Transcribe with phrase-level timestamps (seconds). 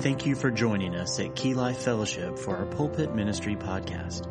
[0.00, 4.26] Thank you for joining us at Key Life Fellowship for our Pulpit Ministry podcast.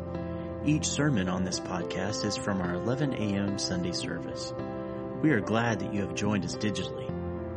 [0.66, 3.56] Each sermon on this podcast is from our 11 a.m.
[3.56, 4.52] Sunday service.
[5.22, 7.08] We are glad that you have joined us digitally,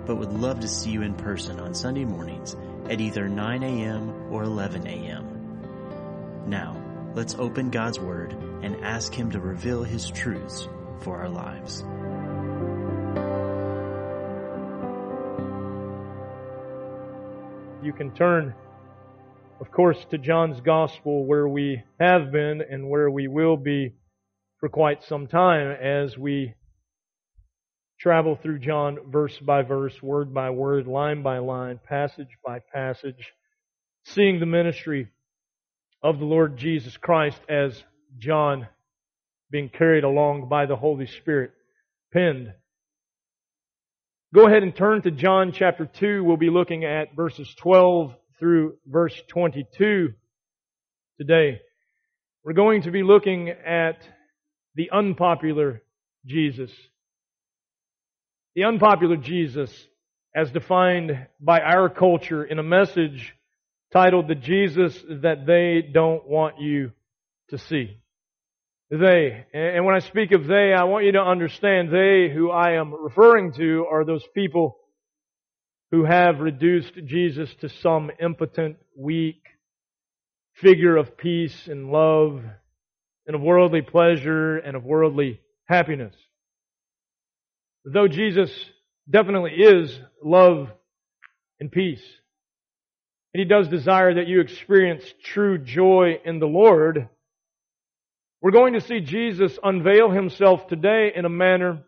[0.06, 2.56] but would love to see you in person on Sunday mornings
[2.88, 4.32] at either 9 a.m.
[4.32, 6.44] or 11 a.m.
[6.46, 6.80] Now,
[7.16, 10.70] let's open God's Word and ask Him to reveal His truths
[11.00, 11.84] for our lives.
[17.94, 18.56] You can turn,
[19.62, 23.94] of course, to John's Gospel where we have been and where we will be
[24.60, 26.56] for quite some time as we
[28.00, 33.32] travel through John verse by verse, word by word, line by line, passage by passage,
[34.06, 35.10] seeing the ministry
[36.02, 37.80] of the Lord Jesus Christ as
[38.18, 38.68] John
[39.52, 41.52] being carried along by the Holy Spirit,
[42.12, 42.54] penned
[44.34, 46.24] Go ahead and turn to John chapter 2.
[46.24, 50.12] We'll be looking at verses 12 through verse 22
[51.20, 51.62] today.
[52.44, 54.02] We're going to be looking at
[54.74, 55.84] the unpopular
[56.26, 56.72] Jesus.
[58.56, 59.72] The unpopular Jesus
[60.36, 63.36] as defined by our culture in a message
[63.92, 66.92] titled The Jesus That They Don't Want You
[67.52, 68.00] to See.
[69.00, 69.46] They.
[69.56, 72.94] And when I speak of they, I want you to understand they who I am
[72.94, 74.78] referring to are those people
[75.90, 79.42] who have reduced Jesus to some impotent, weak
[80.62, 82.44] figure of peace and love
[83.26, 86.14] and of worldly pleasure and of worldly happiness.
[87.86, 88.52] Though Jesus
[89.10, 90.68] definitely is love
[91.60, 92.04] and peace,
[93.34, 97.10] and He does desire that you experience true joy in the Lord,
[98.44, 101.82] we're going to see Jesus unveil himself today in a manner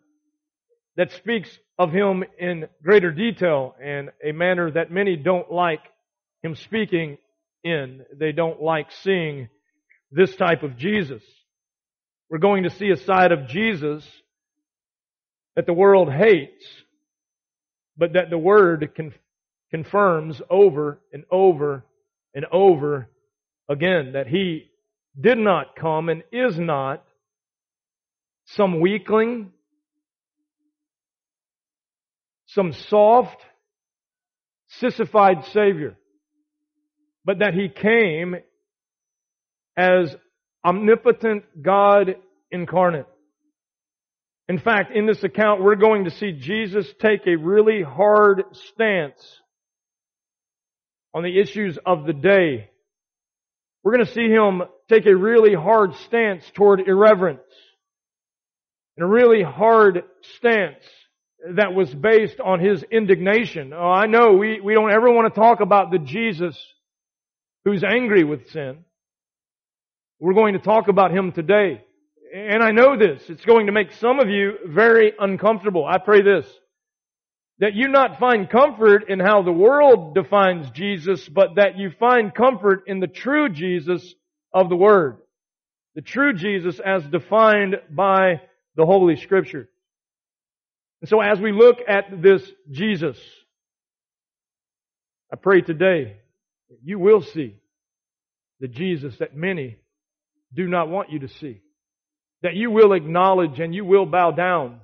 [0.95, 5.81] that speaks of him in greater detail and a manner that many don't like
[6.43, 7.17] him speaking
[7.65, 8.05] in.
[8.17, 9.49] They don't like seeing
[10.11, 11.21] this type of Jesus.
[12.29, 14.07] We're going to see a side of Jesus
[15.57, 16.65] that the world hates,
[17.97, 19.13] but that the Word con-
[19.71, 21.83] confirms over and over
[22.33, 23.09] and over
[23.67, 24.69] again that He
[25.19, 27.03] did not come and is not
[28.45, 29.51] some weakling,
[32.47, 33.41] some soft,
[34.67, 35.97] sissified Savior,
[37.23, 38.35] but that He came
[39.77, 40.15] as
[40.63, 42.15] omnipotent God
[42.51, 43.07] incarnate.
[44.47, 49.39] In fact, in this account, we're going to see Jesus take a really hard stance
[51.13, 52.69] on the issues of the day
[53.85, 57.43] we're going to see him take a really hard stance toward irreverence.
[58.97, 60.01] And a really hard
[60.37, 60.83] stance
[61.53, 63.73] that was based on his indignation.
[63.73, 66.57] Oh, I know we, we don't ever want to talk about the Jesus
[67.63, 68.79] who's angry with sin.
[70.19, 71.83] We're going to talk about him today.
[72.33, 73.21] And I know this.
[73.29, 75.85] It's going to make some of you very uncomfortable.
[75.85, 76.47] I pray this
[77.59, 82.33] that you not find comfort in how the world defines Jesus, but that you find
[82.33, 84.13] comfort in the true Jesus
[84.53, 85.17] of the Word.
[85.95, 88.41] The true Jesus as defined by
[88.75, 89.69] the Holy Scripture.
[91.01, 93.17] And so as we look at this Jesus,
[95.31, 96.17] I pray today
[96.69, 97.55] that you will see
[98.59, 99.77] the Jesus that many
[100.53, 101.61] do not want you to see.
[102.41, 104.81] That you will acknowledge and you will bow down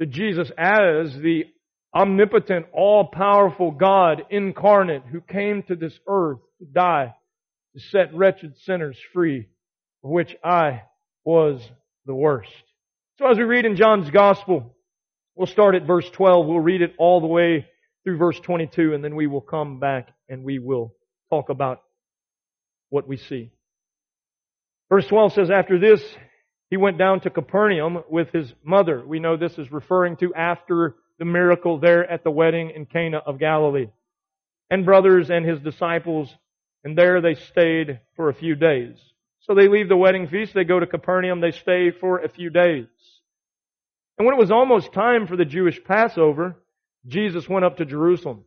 [0.00, 1.44] to Jesus as the
[1.94, 7.14] omnipotent, all-powerful God incarnate who came to this earth to die
[7.74, 9.48] to set wretched sinners free,
[10.04, 10.82] of which I
[11.24, 11.60] was
[12.06, 12.50] the worst.
[13.18, 14.74] So as we read in John's Gospel,
[15.34, 16.46] we'll start at verse 12.
[16.46, 17.66] We'll read it all the way
[18.04, 20.94] through verse 22 and then we will come back and we will
[21.30, 21.82] talk about
[22.90, 23.50] what we see.
[24.88, 26.02] Verse 12 says, After this,
[26.70, 29.02] he went down to Capernaum with his mother.
[29.06, 33.18] We know this is referring to after the miracle there at the wedding in Cana
[33.18, 33.88] of Galilee.
[34.70, 36.32] And brothers and his disciples,
[36.84, 38.96] and there they stayed for a few days.
[39.40, 42.50] So they leave the wedding feast, they go to Capernaum, they stay for a few
[42.50, 42.86] days.
[44.18, 46.56] And when it was almost time for the Jewish Passover,
[47.06, 48.44] Jesus went up to Jerusalem.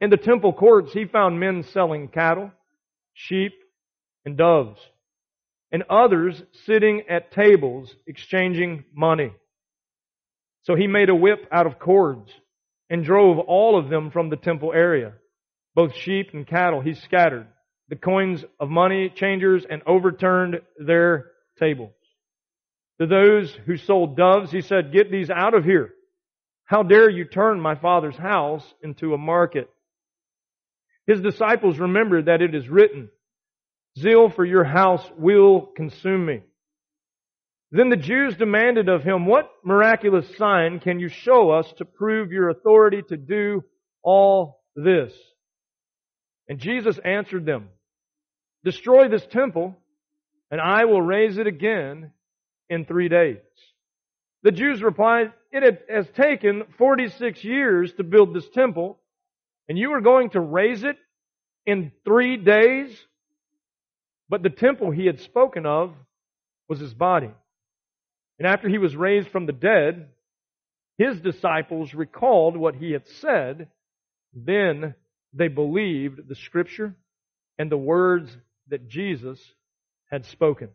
[0.00, 2.52] In the temple courts, he found men selling cattle,
[3.12, 3.52] sheep,
[4.24, 4.80] and doves,
[5.72, 9.32] and others sitting at tables exchanging money.
[10.68, 12.30] So he made a whip out of cords
[12.90, 15.14] and drove all of them from the temple area.
[15.74, 17.46] Both sheep and cattle he scattered,
[17.88, 21.94] the coins of money changers and overturned their tables.
[23.00, 25.94] To those who sold doves, he said, get these out of here.
[26.66, 29.70] How dare you turn my father's house into a market?
[31.06, 33.08] His disciples remembered that it is written,
[33.98, 36.42] Zeal for your house will consume me.
[37.70, 42.32] Then the Jews demanded of him, What miraculous sign can you show us to prove
[42.32, 43.62] your authority to do
[44.02, 45.12] all this?
[46.48, 47.68] And Jesus answered them,
[48.64, 49.76] Destroy this temple,
[50.50, 52.10] and I will raise it again
[52.70, 53.36] in three days.
[54.42, 58.98] The Jews replied, It has taken 46 years to build this temple,
[59.68, 60.96] and you are going to raise it
[61.66, 62.96] in three days?
[64.30, 65.92] But the temple he had spoken of
[66.66, 67.30] was his body.
[68.38, 70.08] And after he was raised from the dead,
[70.96, 73.68] his disciples recalled what he had said.
[74.34, 74.94] Then
[75.32, 76.94] they believed the scripture
[77.58, 78.30] and the words
[78.68, 79.40] that Jesus
[80.10, 80.68] had spoken.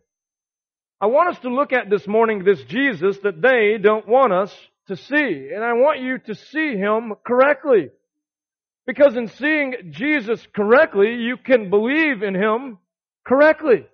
[1.00, 4.54] I want us to look at this morning this Jesus that they don't want us
[4.88, 5.50] to see.
[5.54, 7.90] And I want you to see him correctly.
[8.86, 12.78] Because in seeing Jesus correctly, you can believe in him
[13.26, 13.86] correctly.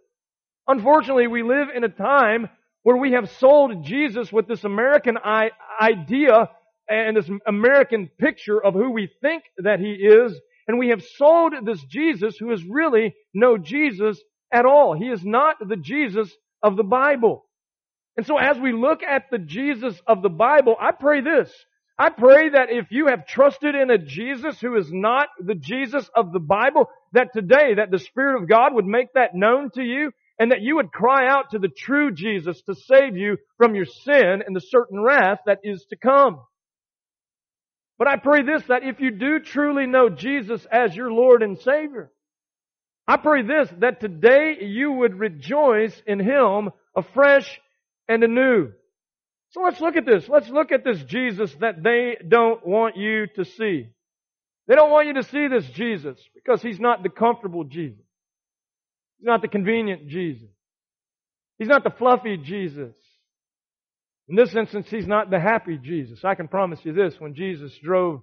[0.66, 2.48] Unfortunately, we live in a time
[2.82, 5.18] where we have sold Jesus with this American
[5.80, 6.50] idea
[6.88, 11.54] and this American picture of who we think that he is, and we have sold
[11.64, 14.20] this Jesus who is really no Jesus
[14.52, 14.94] at all.
[14.98, 16.32] He is not the Jesus
[16.62, 17.44] of the Bible.
[18.16, 21.52] And so as we look at the Jesus of the Bible, I pray this.
[21.98, 26.08] I pray that if you have trusted in a Jesus who is not the Jesus
[26.14, 29.82] of the Bible, that today, that the Spirit of God would make that known to
[29.82, 33.74] you and that you would cry out to the true Jesus to save you from
[33.74, 36.40] your sin and the certain wrath that is to come.
[37.98, 41.58] But I pray this, that if you do truly know Jesus as your Lord and
[41.58, 42.10] Savior,
[43.06, 47.60] I pray this, that today you would rejoice in Him afresh
[48.08, 48.72] and anew.
[49.50, 50.26] So let's look at this.
[50.26, 53.88] Let's look at this Jesus that they don't want you to see.
[54.68, 58.06] They don't want you to see this Jesus because He's not the comfortable Jesus.
[59.20, 60.48] He's not the convenient Jesus.
[61.58, 62.94] He's not the fluffy Jesus.
[64.30, 66.24] In this instance, he's not the happy Jesus.
[66.24, 68.22] I can promise you this, when Jesus drove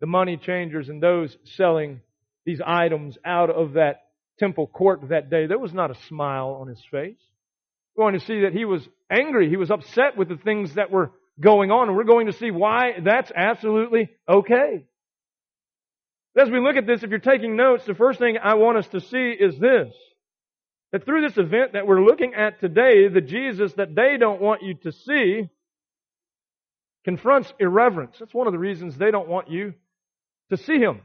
[0.00, 2.00] the money changers and those selling
[2.44, 4.02] these items out of that
[4.38, 7.18] temple court that day, there was not a smile on his face.
[7.96, 9.48] We're going to see that he was angry.
[9.48, 11.10] He was upset with the things that were
[11.40, 11.88] going on.
[11.88, 14.84] And we're going to see why that's absolutely okay.
[16.38, 18.86] As we look at this, if you're taking notes, the first thing I want us
[18.88, 19.92] to see is this.
[20.92, 24.62] That through this event that we're looking at today, the Jesus that they don't want
[24.62, 25.48] you to see
[27.04, 28.16] confronts irreverence.
[28.18, 29.74] That's one of the reasons they don't want you
[30.50, 31.00] to see him.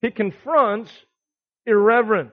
[0.00, 0.90] He confronts
[1.66, 2.32] irreverence.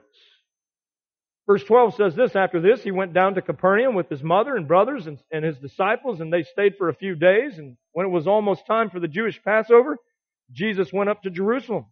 [1.46, 4.68] Verse 12 says this, after this, he went down to Capernaum with his mother and
[4.68, 7.58] brothers and, and his disciples, and they stayed for a few days.
[7.58, 9.96] And when it was almost time for the Jewish Passover,
[10.52, 11.86] Jesus went up to Jerusalem.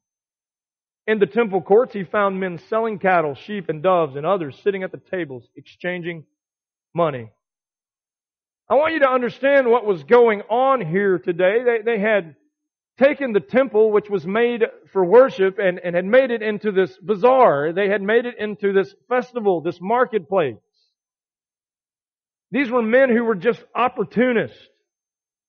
[1.09, 4.83] In the temple courts, he found men selling cattle, sheep, and doves, and others sitting
[4.83, 6.25] at the tables exchanging
[6.95, 7.31] money.
[8.69, 11.65] I want you to understand what was going on here today.
[11.65, 12.37] They, they had
[13.03, 16.95] taken the temple, which was made for worship, and, and had made it into this
[16.99, 17.73] bazaar.
[17.73, 20.57] They had made it into this festival, this marketplace.
[22.51, 24.59] These were men who were just opportunists.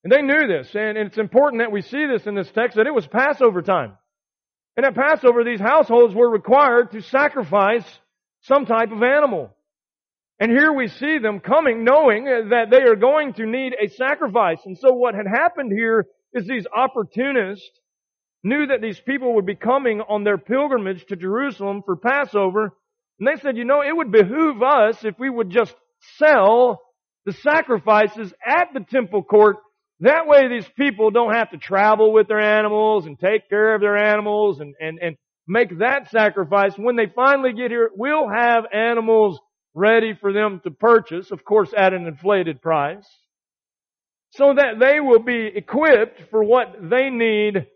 [0.05, 2.87] And they knew this, and it's important that we see this in this text, that
[2.87, 3.97] it was Passover time.
[4.79, 7.83] And at Passover, these households were required to sacrifice
[8.43, 9.53] some type of animal.
[10.39, 14.59] And here we see them coming knowing that they are going to need a sacrifice.
[14.63, 17.69] And so what had happened here is these opportunists
[18.41, 22.71] knew that these people would be coming on their pilgrimage to Jerusalem for Passover.
[23.19, 25.75] And they said, you know, it would behoove us if we would just
[26.15, 26.79] sell
[27.25, 29.57] the sacrifices at the temple court
[30.01, 33.81] that way these people don't have to travel with their animals and take care of
[33.81, 36.73] their animals and, and, and make that sacrifice.
[36.77, 39.39] When they finally get here, we'll have animals
[39.73, 43.07] ready for them to purchase, of course at an inflated price,
[44.31, 47.67] so that they will be equipped for what they need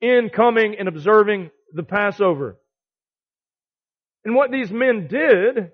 [0.00, 2.56] in coming and observing the Passover.
[4.24, 5.72] And what these men did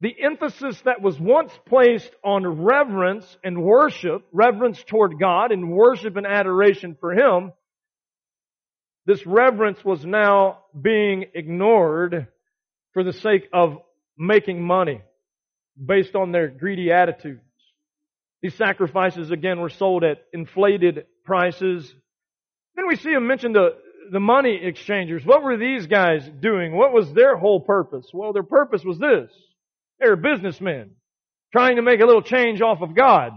[0.00, 6.16] the emphasis that was once placed on reverence and worship, reverence toward God and worship
[6.16, 7.52] and adoration for Him,
[9.06, 12.26] this reverence was now being ignored
[12.92, 13.78] for the sake of
[14.18, 15.00] making money
[15.82, 17.40] based on their greedy attitudes.
[18.42, 21.92] These sacrifices again were sold at inflated prices.
[22.74, 23.76] Then we see him mention the,
[24.10, 25.24] the money exchangers.
[25.24, 26.74] What were these guys doing?
[26.76, 28.06] What was their whole purpose?
[28.12, 29.30] Well, their purpose was this.
[30.00, 30.92] They were businessmen
[31.52, 33.32] trying to make a little change off of God.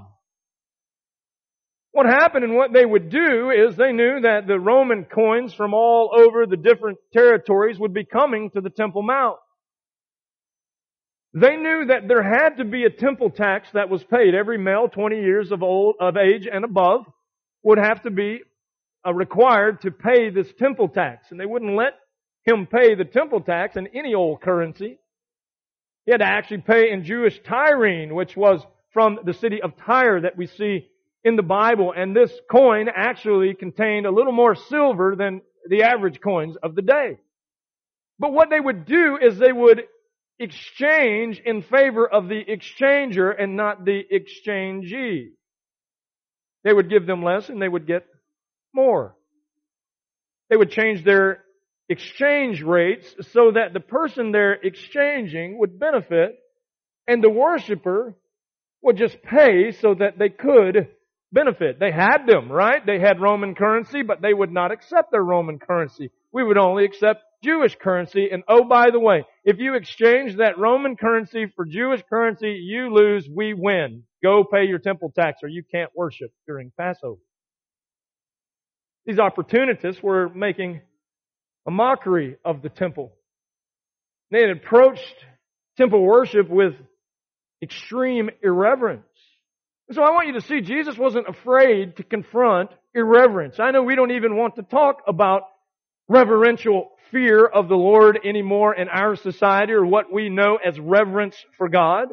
[1.91, 5.73] What happened and what they would do is they knew that the Roman coins from
[5.73, 9.37] all over the different territories would be coming to the Temple Mount.
[11.33, 14.33] They knew that there had to be a temple tax that was paid.
[14.33, 17.05] Every male 20 years of old, of age and above
[17.63, 18.41] would have to be
[19.05, 21.27] uh, required to pay this temple tax.
[21.29, 21.93] And they wouldn't let
[22.45, 24.97] him pay the temple tax in any old currency.
[26.09, 30.21] He had to actually pay in Jewish Tyrian, which was from the city of Tyre
[30.21, 30.87] that we see
[31.23, 31.93] in the Bible.
[31.95, 36.81] And this coin actually contained a little more silver than the average coins of the
[36.81, 37.19] day.
[38.17, 39.83] But what they would do is they would
[40.39, 45.27] exchange in favor of the exchanger and not the exchangee.
[46.63, 48.07] They would give them less and they would get
[48.73, 49.15] more.
[50.49, 51.43] They would change their
[51.89, 56.37] exchange rates so that the person they're exchanging would benefit
[57.07, 58.15] and the worshiper
[58.83, 60.87] would just pay so that they could
[61.31, 61.79] benefit.
[61.79, 62.85] They had them, right?
[62.85, 66.11] They had Roman currency, but they would not accept their Roman currency.
[66.31, 68.29] We would only accept Jewish currency.
[68.31, 72.93] And oh, by the way, if you exchange that Roman currency for Jewish currency, you
[72.93, 74.03] lose, we win.
[74.23, 77.19] Go pay your temple tax or you can't worship during Passover.
[79.05, 80.81] These opportunists were making
[81.67, 83.11] a mockery of the temple.
[84.31, 85.15] They had approached
[85.77, 86.73] temple worship with
[87.61, 89.03] extreme irreverence.
[89.87, 93.59] And so I want you to see Jesus wasn't afraid to confront irreverence.
[93.59, 95.43] I know we don't even want to talk about
[96.07, 101.35] reverential fear of the Lord anymore in our society or what we know as reverence
[101.57, 102.09] for God.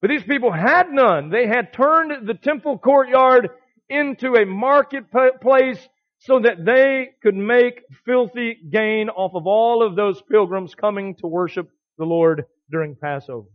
[0.00, 1.30] But these people had none.
[1.30, 3.50] They had turned the temple courtyard
[3.88, 5.78] into a marketplace
[6.24, 11.26] so that they could make filthy gain off of all of those pilgrims coming to
[11.26, 13.48] worship the Lord during Passover.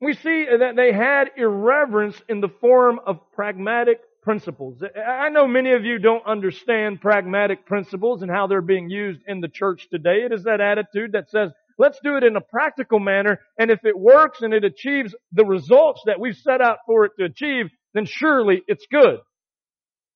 [0.00, 4.82] We see that they had irreverence in the form of pragmatic principles.
[4.96, 9.40] I know many of you don't understand pragmatic principles and how they're being used in
[9.40, 10.22] the church today.
[10.24, 13.84] It is that attitude that says, let's do it in a practical manner, and if
[13.84, 17.70] it works and it achieves the results that we've set out for it to achieve,
[17.94, 19.18] then surely it's good.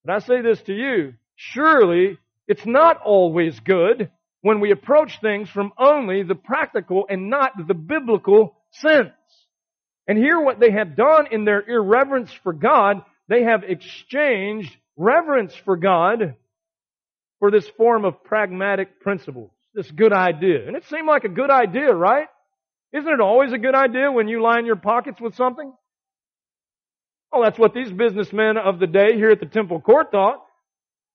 [0.07, 4.11] But I say this to you, surely it's not always good
[4.41, 9.11] when we approach things from only the practical and not the biblical sense.
[10.07, 15.53] And here what they have done in their irreverence for God they have exchanged reverence
[15.65, 16.37] for God
[17.41, 20.69] for this form of pragmatic principles, this good idea.
[20.69, 22.29] And it seemed like a good idea, right?
[22.93, 25.73] Isn't it always a good idea when you line your pockets with something?
[27.33, 30.43] Oh, that's what these businessmen of the day here at the temple court thought.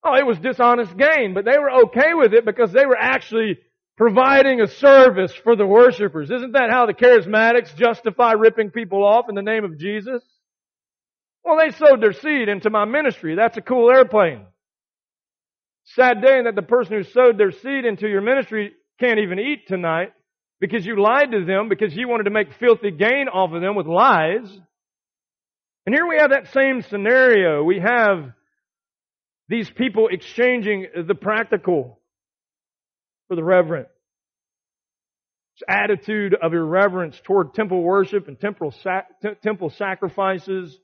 [0.03, 3.59] Oh, it was dishonest gain, but they were okay with it because they were actually
[3.97, 6.31] providing a service for the worshipers.
[6.31, 10.23] Isn't that how the charismatics justify ripping people off in the name of Jesus?
[11.43, 13.35] Well, they sowed their seed into my ministry.
[13.35, 14.45] That's a cool airplane.
[15.95, 19.67] Sad day that the person who sowed their seed into your ministry can't even eat
[19.67, 20.13] tonight
[20.59, 23.75] because you lied to them because you wanted to make filthy gain off of them
[23.75, 24.47] with lies.
[25.85, 27.63] And here we have that same scenario.
[27.63, 28.33] We have
[29.49, 31.99] these people exchanging the practical
[33.27, 33.87] for the reverent.
[35.55, 39.07] This attitude of irreverence toward temple worship and temple, sac-
[39.41, 40.77] temple sacrifices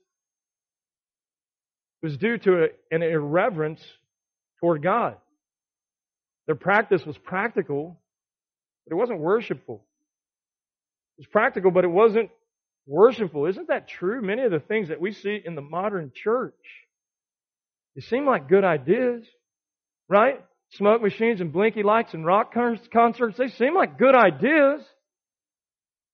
[2.02, 3.80] was due to an irreverence
[4.60, 5.16] toward God.
[6.46, 8.00] Their practice was practical,
[8.86, 9.84] but it wasn't worshipful.
[11.16, 12.30] It was practical, but it wasn't
[12.88, 13.46] worshipful.
[13.46, 14.22] Isn't that true?
[14.22, 16.54] Many of the things that we see in the modern church,
[17.94, 19.24] they seem like good ideas,
[20.08, 20.42] right?
[20.70, 24.82] Smoke machines and blinky lights and rock concerts, they seem like good ideas.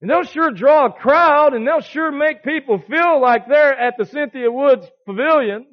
[0.00, 3.94] And they'll sure draw a crowd and they'll sure make people feel like they're at
[3.96, 5.64] the Cynthia Woods Pavilion.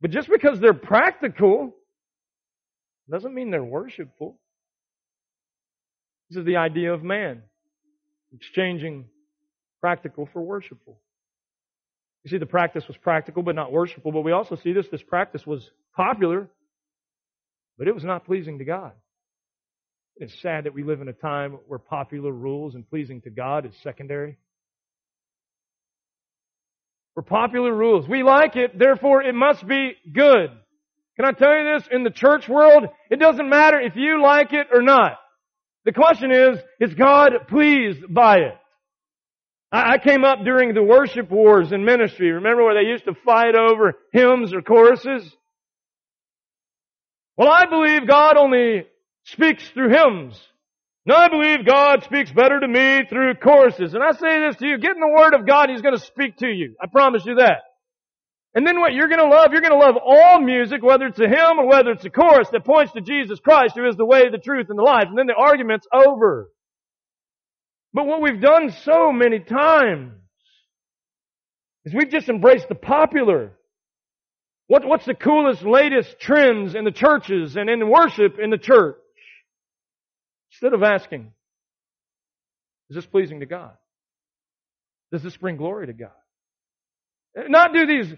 [0.00, 1.76] But just because they're practical
[3.10, 4.38] doesn't mean they're worshipful.
[6.30, 7.42] This is the idea of man
[8.34, 9.06] exchanging
[9.80, 10.98] practical for worshipful.
[12.24, 15.02] You see, the practice was practical but not worshipful, but we also see this this
[15.02, 16.48] practice was popular,
[17.78, 18.92] but it was not pleasing to God.
[20.16, 23.66] It's sad that we live in a time where popular rules and pleasing to God
[23.66, 24.36] is secondary.
[27.14, 28.08] For popular rules.
[28.08, 30.50] We like it, therefore it must be good.
[31.16, 31.88] Can I tell you this?
[31.90, 35.18] In the church world, it doesn't matter if you like it or not.
[35.88, 38.54] The question is, is God pleased by it?
[39.72, 42.30] I came up during the worship wars in ministry.
[42.30, 45.34] Remember where they used to fight over hymns or choruses?
[47.38, 48.84] Well, I believe God only
[49.24, 50.38] speaks through hymns,
[51.06, 53.94] No, I believe God speaks better to me through choruses.
[53.94, 56.04] And I say this to you, get in the Word of God, He's going to
[56.04, 56.76] speak to you.
[56.82, 57.62] I promise you that.
[58.54, 61.20] And then what you're going to love, you're going to love all music, whether it's
[61.20, 64.06] a hymn or whether it's a chorus that points to Jesus Christ, who is the
[64.06, 65.06] way, the truth, and the life.
[65.08, 66.50] And then the argument's over.
[67.92, 70.12] But what we've done so many times
[71.84, 73.52] is we've just embraced the popular.
[74.66, 78.96] What, what's the coolest, latest trends in the churches and in worship in the church?
[80.52, 81.32] Instead of asking,
[82.90, 83.72] is this pleasing to God?
[85.12, 86.10] Does this bring glory to God?
[87.48, 88.14] Not do these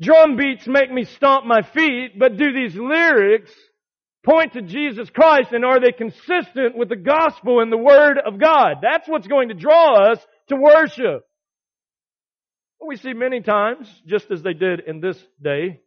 [0.00, 3.52] drum beats make me stomp my feet, but do these lyrics
[4.24, 8.38] point to Jesus Christ and are they consistent with the gospel and the word of
[8.38, 8.76] God?
[8.82, 11.24] That's what's going to draw us to worship.
[12.86, 15.80] We see many times, just as they did in this day,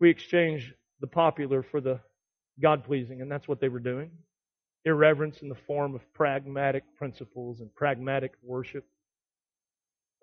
[0.00, 2.00] we exchange the popular for the
[2.60, 4.10] God pleasing, and that's what they were doing.
[4.84, 8.84] Irreverence in the form of pragmatic principles and pragmatic worship.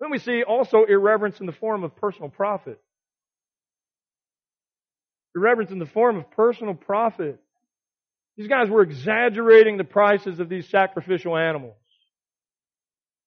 [0.00, 2.80] Then we see also irreverence in the form of personal profit.
[5.36, 7.38] Irreverence in the form of personal profit.
[8.36, 11.76] These guys were exaggerating the prices of these sacrificial animals.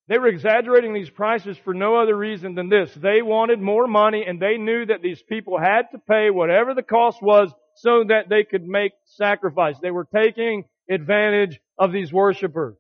[0.10, 2.94] They were exaggerating these prices for no other reason than this.
[2.94, 6.84] They wanted more money and they knew that these people had to pay whatever the
[6.84, 9.76] cost was so that they could make sacrifice.
[9.82, 12.76] They were taking advantage of these worshipers.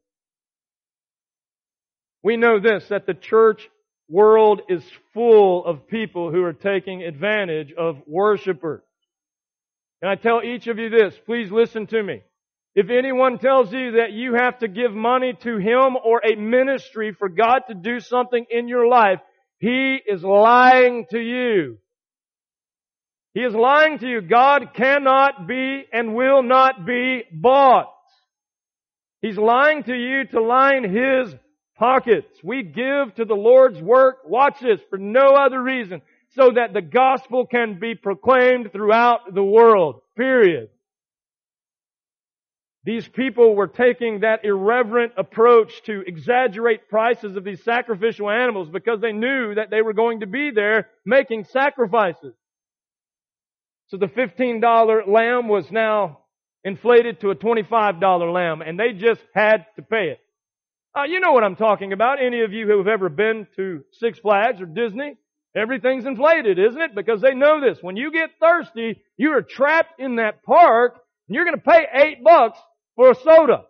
[2.23, 3.69] We know this, that the church
[4.13, 4.83] world is
[5.15, 8.83] full of people who are taking advantage of worshipers.
[10.03, 12.21] And I tell each of you this, please listen to me.
[12.75, 17.15] If anyone tells you that you have to give money to him or a ministry
[17.17, 19.19] for God to do something in your life,
[19.57, 21.79] he is lying to you.
[23.33, 24.21] He is lying to you.
[24.21, 27.91] God cannot be and will not be bought.
[29.23, 31.33] He's lying to you to line his
[31.77, 32.27] pockets.
[32.43, 36.01] We give to the Lord's work, watch this, for no other reason
[36.35, 40.01] so that the gospel can be proclaimed throughout the world.
[40.17, 40.69] Period.
[42.85, 48.99] These people were taking that irreverent approach to exaggerate prices of these sacrificial animals because
[48.99, 52.33] they knew that they were going to be there making sacrifices.
[53.87, 56.19] So the $15 lamb was now
[56.65, 60.19] inflated to a $25 lamb and they just had to pay it.
[60.95, 62.21] Uh, you know what I'm talking about.
[62.21, 65.17] Any of you who have ever been to Six Flags or Disney,
[65.55, 66.95] Everything's inflated, isn't it?
[66.95, 67.77] Because they know this.
[67.81, 71.85] When you get thirsty, you are trapped in that park and you're going to pay
[71.93, 72.57] eight bucks
[72.95, 73.65] for a soda.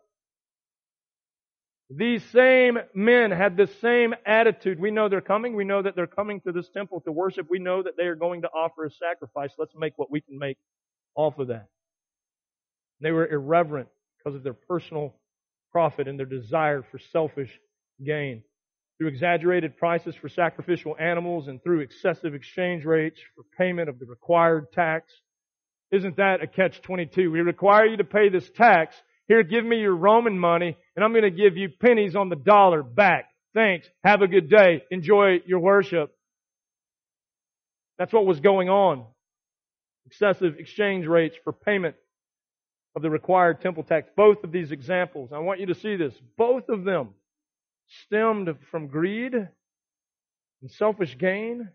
[1.90, 4.80] These same men had the same attitude.
[4.80, 5.56] We know they're coming.
[5.56, 7.48] We know that they're coming to this temple to worship.
[7.50, 9.52] We know that they are going to offer a sacrifice.
[9.60, 10.58] Let's make what we can make
[11.16, 11.68] off of that.
[13.02, 15.16] They were irreverent because of their personal
[15.74, 17.50] profit and their desire for selfish
[18.06, 18.44] gain
[18.98, 24.06] through exaggerated prices for sacrificial animals and through excessive exchange rates for payment of the
[24.06, 25.12] required tax.
[25.92, 27.32] Isn't that a catch 22?
[27.32, 28.96] We require you to pay this tax.
[29.28, 32.36] Here, give me your Roman money and I'm going to give you pennies on the
[32.36, 33.26] dollar back.
[33.54, 33.88] Thanks.
[34.04, 34.84] Have a good day.
[34.92, 36.16] Enjoy your worship.
[37.98, 39.06] That's what was going on.
[40.06, 41.96] Excessive exchange rates for payment
[42.96, 44.10] of the required temple tax.
[44.16, 46.14] Both of these examples, I want you to see this.
[46.38, 47.10] Both of them
[48.06, 51.70] stemmed from greed and selfish gain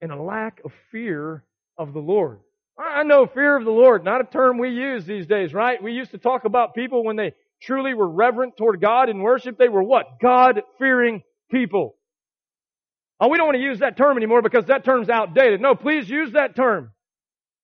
[0.00, 1.44] and a lack of fear
[1.76, 2.40] of the Lord.
[2.78, 5.82] I know fear of the Lord, not a term we use these days, right?
[5.82, 9.58] We used to talk about people when they truly were reverent toward God in worship.
[9.58, 10.18] They were what?
[10.20, 11.96] God-fearing people.
[13.20, 15.60] Oh, we don't want to use that term anymore because that term's outdated.
[15.60, 16.92] No, please use that term.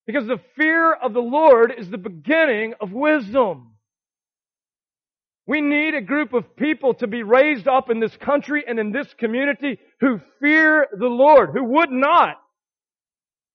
[0.06, 3.72] Because the fear of the Lord is the beginning of wisdom.
[5.46, 8.92] We need a group of people to be raised up in this country and in
[8.92, 12.36] this community who fear the Lord, who would not,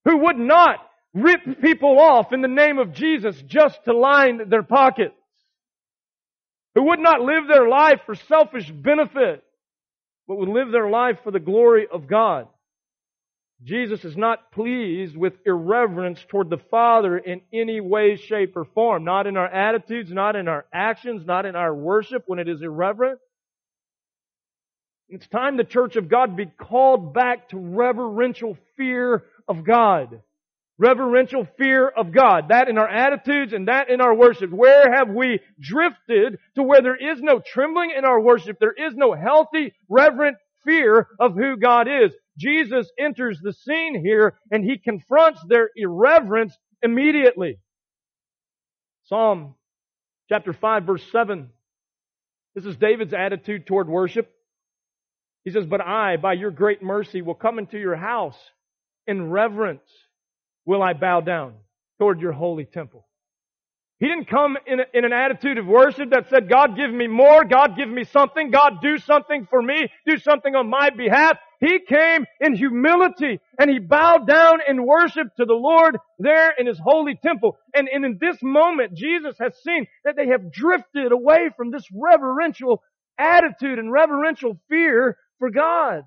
[0.06, 0.78] who would not
[1.14, 5.16] rip people off in the name of Jesus just to line their pockets,
[6.76, 9.44] who would not live their life for selfish benefit,
[10.28, 12.48] but would live their life for the glory of God.
[13.64, 19.04] Jesus is not pleased with irreverence toward the Father in any way, shape, or form.
[19.04, 22.62] Not in our attitudes, not in our actions, not in our worship when it is
[22.62, 23.20] irreverent.
[25.10, 30.22] It's time the church of God be called back to reverential fear of God.
[30.80, 32.50] Reverential fear of God.
[32.50, 34.50] That in our attitudes and that in our worship.
[34.50, 38.58] Where have we drifted to where there is no trembling in our worship?
[38.60, 42.12] There is no healthy, reverent fear of who God is.
[42.38, 47.60] Jesus enters the scene here and he confronts their irreverence immediately.
[49.04, 49.56] Psalm
[50.32, 51.50] Chapter 5 verse 7.
[52.56, 54.32] This is David's attitude toward worship.
[55.44, 58.38] He says, But I, by your great mercy, will come into your house.
[59.08, 59.84] In reverence
[60.66, 61.56] will I bow down
[62.00, 63.06] toward your holy temple.
[64.02, 67.06] He didn't come in, a, in an attitude of worship that said, God give me
[67.06, 71.38] more, God give me something, God do something for me, do something on my behalf.
[71.60, 76.66] He came in humility and he bowed down in worship to the Lord there in
[76.66, 77.60] his holy temple.
[77.76, 81.86] And, and in this moment, Jesus has seen that they have drifted away from this
[81.94, 82.82] reverential
[83.20, 86.06] attitude and reverential fear for God.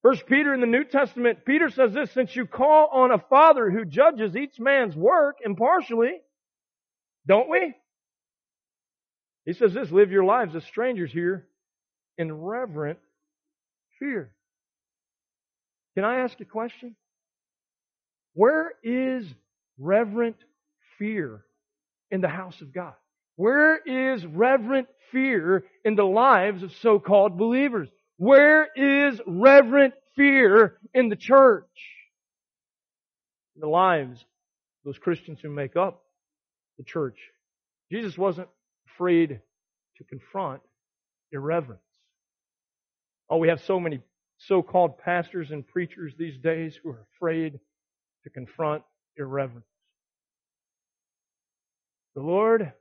[0.00, 3.70] First Peter in the New Testament, Peter says this, since you call on a father
[3.70, 6.12] who judges each man's work impartially,
[7.28, 7.74] don't we?
[9.44, 11.46] He says this, live your lives as strangers here
[12.16, 12.98] in reverent
[13.98, 14.32] fear.
[15.94, 16.96] Can I ask a question?
[18.32, 19.26] Where is
[19.78, 20.36] reverent
[20.98, 21.44] fear
[22.10, 22.94] in the house of God?
[23.36, 27.88] Where is reverent fear in the lives of so-called believers?
[28.16, 31.64] Where is reverent fear in the church?
[33.54, 34.26] In the lives of
[34.84, 36.02] those Christians who make up
[36.78, 37.18] the church.
[37.90, 38.48] Jesus wasn't
[38.94, 39.40] afraid
[39.96, 40.62] to confront
[41.32, 41.82] irreverence.
[43.28, 44.00] Oh, we have so many
[44.38, 47.58] so-called pastors and preachers these days who are afraid
[48.24, 48.82] to confront
[49.16, 49.66] irreverence.
[52.14, 52.72] The Lord,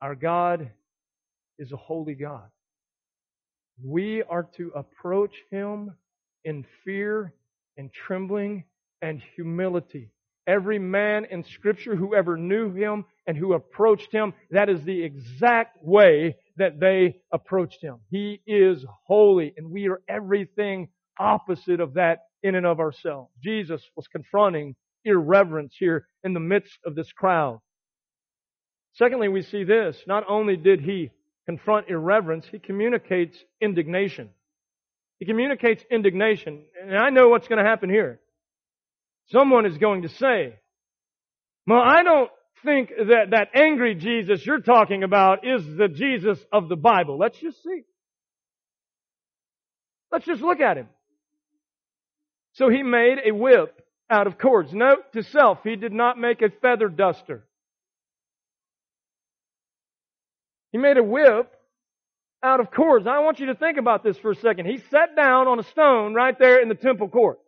[0.00, 0.70] our God,
[1.58, 2.48] is a holy God.
[3.82, 5.92] We are to approach Him
[6.44, 7.32] in fear
[7.76, 8.64] and trembling
[9.02, 10.10] and humility.
[10.46, 15.02] Every man in Scripture who ever knew Him and who approached Him, that is the
[15.02, 17.96] exact way that they approached Him.
[18.10, 23.32] He is holy, and we are everything opposite of that in and of ourselves.
[23.42, 27.60] Jesus was confronting irreverence here in the midst of this crowd.
[28.94, 29.96] Secondly, we see this.
[30.06, 31.10] Not only did He
[31.44, 34.30] confront irreverence, He communicates indignation.
[35.18, 36.64] He communicates indignation.
[36.80, 38.20] And I know what's going to happen here.
[39.28, 40.54] Someone is going to say,
[41.66, 42.30] well, I don't
[42.64, 47.18] think that that angry Jesus you're talking about is the Jesus of the Bible.
[47.18, 47.82] Let's just see.
[50.12, 50.88] Let's just look at him.
[52.54, 54.72] So he made a whip out of cords.
[54.72, 57.44] Note to self, he did not make a feather duster.
[60.72, 61.52] He made a whip
[62.42, 63.06] out of cords.
[63.06, 64.66] I want you to think about this for a second.
[64.66, 67.38] He sat down on a stone right there in the temple court.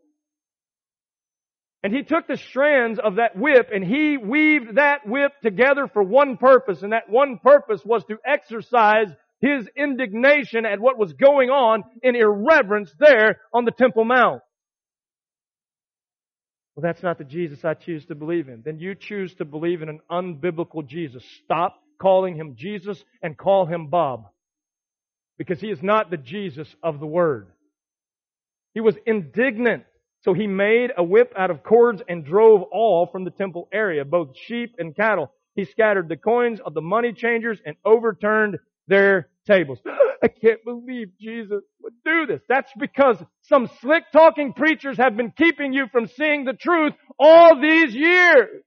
[1.83, 6.03] And he took the strands of that whip and he weaved that whip together for
[6.03, 6.83] one purpose.
[6.83, 9.09] And that one purpose was to exercise
[9.41, 14.43] his indignation at what was going on in irreverence there on the Temple Mount.
[16.75, 18.63] Well, that's not the Jesus I choose to believe in.
[18.65, 21.25] Then you choose to believe in an unbiblical Jesus.
[21.45, 24.27] Stop calling him Jesus and call him Bob.
[25.39, 27.49] Because he is not the Jesus of the Word.
[28.75, 29.85] He was indignant
[30.21, 34.05] so he made a whip out of cords and drove all from the temple area,
[34.05, 35.33] both sheep and cattle.
[35.55, 39.79] He scattered the coins of the money changers and overturned their tables.
[40.23, 42.41] I can't believe Jesus would do this.
[42.49, 47.61] That's because some slick talking preachers have been keeping you from seeing the truth all
[47.61, 48.63] these years.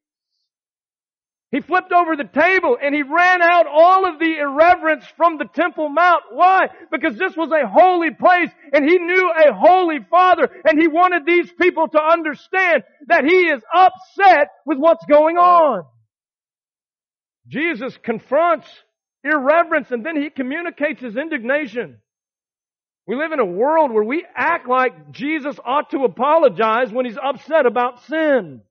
[1.51, 5.49] He flipped over the table and he ran out all of the irreverence from the
[5.53, 6.23] Temple Mount.
[6.31, 6.67] Why?
[6.89, 11.25] Because this was a holy place and he knew a holy father and he wanted
[11.25, 15.83] these people to understand that he is upset with what's going on.
[17.49, 18.67] Jesus confronts
[19.25, 21.97] irreverence and then he communicates his indignation.
[23.07, 27.17] We live in a world where we act like Jesus ought to apologize when he's
[27.21, 28.61] upset about sin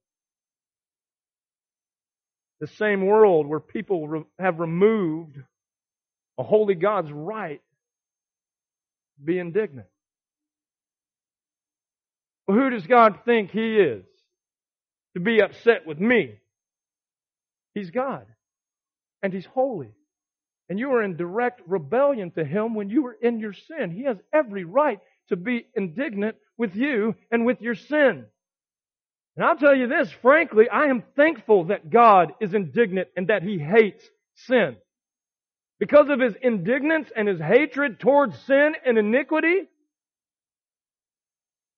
[2.61, 5.37] the same world where people re- have removed
[6.38, 7.61] a holy God's right
[9.18, 9.88] to be indignant.
[12.46, 14.05] Well, who does God think He is
[15.14, 16.35] to be upset with me?
[17.75, 18.27] He's God.
[19.23, 19.92] And He's holy.
[20.68, 23.90] And you are in direct rebellion to Him when you are in your sin.
[23.90, 28.27] He has every right to be indignant with you and with your sin.
[29.37, 33.43] And I'll tell you this, frankly, I am thankful that God is indignant and that
[33.43, 34.77] He hates sin.
[35.79, 39.69] Because of His indignance and His hatred towards sin and iniquity,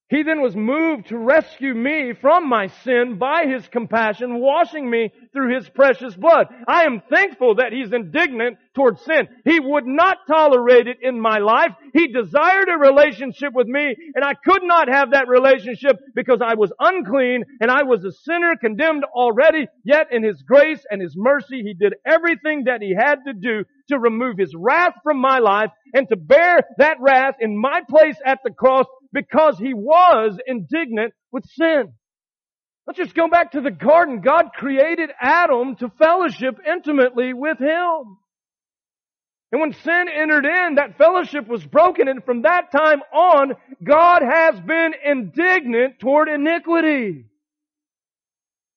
[0.08, 5.12] He then was moved to rescue me from my sin by His compassion, washing me
[5.32, 6.46] through His precious blood.
[6.66, 9.28] I am thankful that He's indignant towards sin.
[9.44, 11.72] He would not tolerate it in my life.
[11.92, 16.54] He desired a relationship with me, and I could not have that relationship because I
[16.54, 19.66] was unclean and I was a sinner condemned already.
[19.84, 23.64] Yet in His grace and His mercy, He did everything that He had to do
[23.88, 28.16] to remove His wrath from my life and to bear that wrath in my place
[28.24, 31.92] at the cross because he was indignant with sin.
[32.86, 34.20] Let's just go back to the garden.
[34.20, 38.18] God created Adam to fellowship intimately with him.
[39.52, 43.52] And when sin entered in, that fellowship was broken, and from that time on,
[43.84, 47.26] God has been indignant toward iniquity.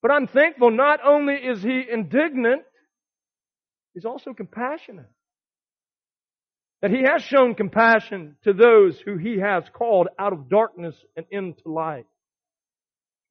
[0.02, 2.64] But I'm thankful not only is he indignant,
[3.94, 5.10] he's also compassionate
[6.82, 11.26] that he has shown compassion to those who he has called out of darkness and
[11.32, 12.06] into light.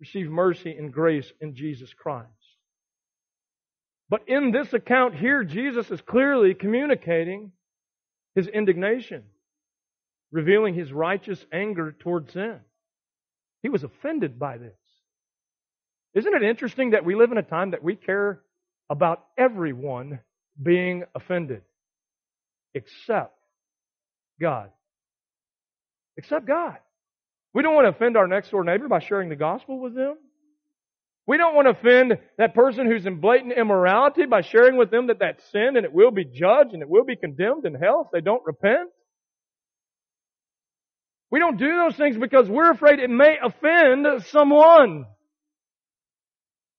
[0.00, 2.28] Receive mercy and grace in Jesus Christ.
[4.08, 7.52] But in this account here, Jesus is clearly communicating
[8.34, 9.22] his indignation,
[10.30, 12.60] revealing his righteous anger toward sin.
[13.62, 14.72] He was offended by this.
[16.14, 18.42] Isn't it interesting that we live in a time that we care
[18.90, 20.20] about everyone
[20.60, 21.62] being offended
[22.74, 23.36] except
[24.40, 24.70] God.
[26.16, 26.78] Except God.
[27.54, 30.16] We don't want to offend our next door neighbor by sharing the gospel with them.
[31.26, 35.06] We don't want to offend that person who's in blatant immorality by sharing with them
[35.06, 38.02] that that's sin and it will be judged and it will be condemned in hell
[38.04, 38.90] if they don't repent.
[41.30, 45.06] We don't do those things because we're afraid it may offend someone.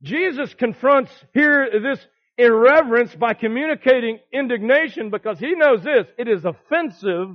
[0.03, 2.05] Jesus confronts here this
[2.37, 6.05] irreverence by communicating indignation because he knows this.
[6.19, 7.29] It is offensive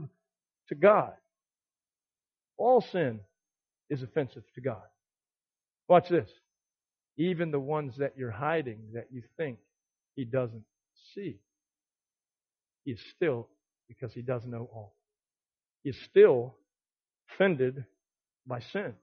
[0.68, 1.12] to God.
[2.56, 3.20] All sin
[3.90, 4.82] is offensive to God.
[5.88, 6.30] Watch this.
[7.16, 9.58] Even the ones that you're hiding that you think
[10.14, 10.64] he doesn't
[11.14, 11.40] see.
[12.84, 13.48] He is still,
[13.88, 14.94] because he does know all.
[15.84, 16.54] Is still
[17.32, 17.84] offended
[18.46, 18.94] by sin.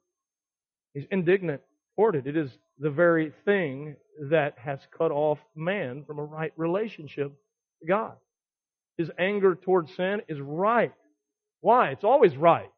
[0.94, 1.62] He's indignant
[1.96, 2.28] toward it.
[2.28, 3.96] It is the very thing
[4.30, 7.34] that has cut off man from a right relationship
[7.82, 8.14] to God.
[8.98, 10.94] His anger toward sin is right.
[11.62, 11.90] Why?
[11.90, 12.72] It's always right.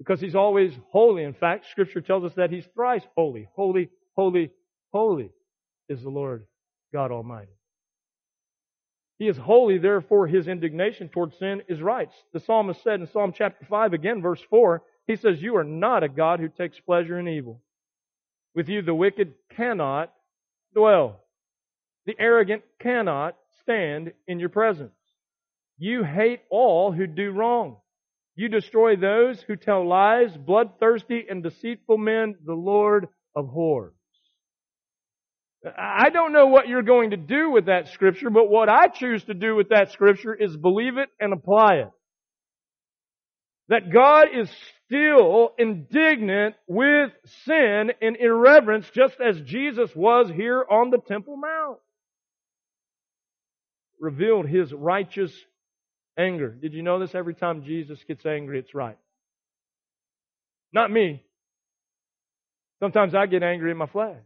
[0.00, 1.24] Because he's always holy.
[1.24, 3.48] In fact, scripture tells us that he's thrice holy.
[3.54, 4.50] Holy, holy,
[4.92, 5.30] holy
[5.90, 6.46] is the Lord
[6.90, 7.52] God Almighty.
[9.18, 12.08] He is holy, therefore his indignation toward sin is right.
[12.32, 16.02] The psalmist said in Psalm chapter 5, again, verse 4, he says, You are not
[16.02, 17.60] a God who takes pleasure in evil.
[18.54, 20.10] With you the wicked cannot
[20.74, 21.20] dwell.
[22.06, 24.94] The arrogant cannot stand in your presence.
[25.76, 27.76] You hate all who do wrong.
[28.40, 33.92] You destroy those who tell lies, bloodthirsty and deceitful men, the Lord abhors.
[35.76, 39.22] I don't know what you're going to do with that scripture, but what I choose
[39.24, 41.90] to do with that scripture is believe it and apply it.
[43.68, 44.50] That God is
[44.86, 47.10] still indignant with
[47.44, 51.78] sin and irreverence just as Jesus was here on the Temple Mount.
[54.00, 55.30] Revealed His righteous
[56.20, 56.50] anger.
[56.50, 57.14] Did you know this?
[57.14, 58.98] Every time Jesus gets angry, it's right.
[60.72, 61.24] Not me.
[62.80, 64.16] Sometimes I get angry in my flesh.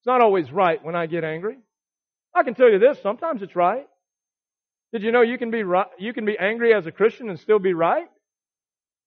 [0.00, 1.58] It's not always right when I get angry.
[2.34, 3.86] I can tell you this, sometimes it's right.
[4.92, 7.40] Did you know you can be right, you can be angry as a Christian and
[7.40, 8.06] still be right?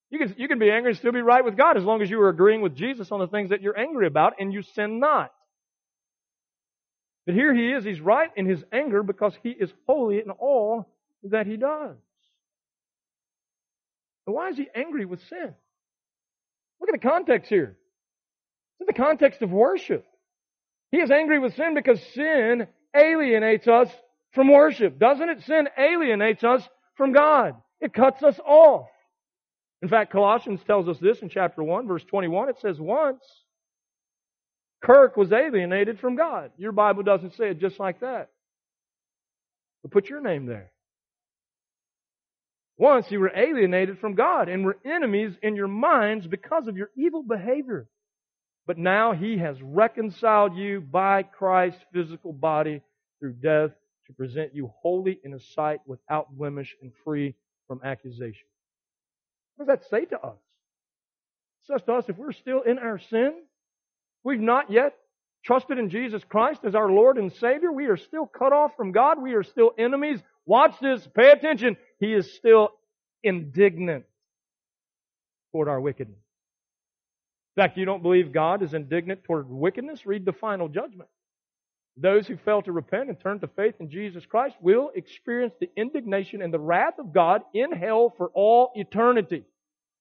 [0.09, 2.09] You can, you can be angry and still be right with God as long as
[2.09, 4.99] you are agreeing with Jesus on the things that you're angry about and you sin
[4.99, 5.31] not.
[7.27, 10.87] But here he is, he's right in his anger because he is holy in all
[11.23, 11.97] that he does.
[14.25, 15.53] But why is he angry with sin?
[16.79, 17.77] Look at the context here.
[18.79, 20.05] It's in the context of worship.
[20.91, 23.89] He is angry with sin because sin alienates us
[24.33, 24.99] from worship.
[24.99, 25.43] Doesn't it?
[25.43, 26.61] Sin alienates us
[26.95, 27.55] from God.
[27.81, 28.87] It cuts us off.
[29.81, 32.49] In fact, Colossians tells us this in chapter 1, verse 21.
[32.49, 33.23] It says, Once
[34.81, 36.51] Kirk was alienated from God.
[36.57, 38.29] Your Bible doesn't say it just like that.
[39.81, 40.71] But put your name there.
[42.79, 46.89] Once you were alienated from God and were enemies in your minds because of your
[46.95, 47.89] evil behavior.
[48.65, 52.81] But now He has reconciled you by Christ's physical body
[53.19, 53.71] through death
[54.07, 57.35] to present you holy in His sight without blemish and free
[57.67, 58.47] from accusation.
[59.57, 60.37] What does that say to us?
[61.63, 63.33] It says to us if we're still in our sin,
[64.23, 64.95] we've not yet
[65.43, 68.93] trusted in Jesus Christ as our Lord and Savior, we are still cut off from
[68.93, 70.19] God, we are still enemies.
[70.49, 71.77] Watch this, pay attention.
[71.99, 72.69] He is still
[73.23, 74.05] indignant
[75.51, 76.17] toward our wickedness.
[77.55, 80.07] In fact, you don't believe God is indignant toward wickedness?
[80.07, 81.07] Read the final judgment.
[81.97, 85.69] Those who fail to repent and turn to faith in Jesus Christ will experience the
[85.77, 89.43] indignation and the wrath of God in hell for all eternity.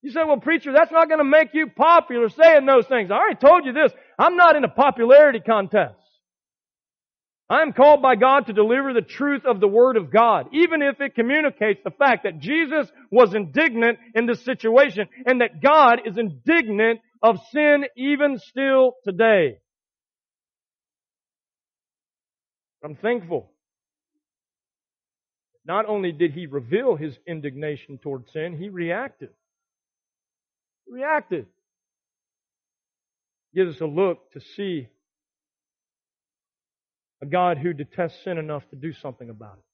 [0.00, 3.11] You say, well, preacher, that's not going to make you popular saying those things.
[3.11, 3.92] I already told you this.
[4.18, 6.08] I'm not in a popularity contest.
[7.50, 10.82] I am called by God to deliver the truth of the Word of God, even
[10.82, 16.00] if it communicates the fact that Jesus was indignant in this situation and that God
[16.04, 19.58] is indignant of sin even still today.
[22.84, 23.50] I'm thankful.
[25.64, 29.30] Not only did he reveal his indignation toward sin, he reacted.
[30.87, 31.46] He reacted.
[33.54, 34.88] Gives us a look to see
[37.22, 39.64] a God who detests sin enough to do something about it.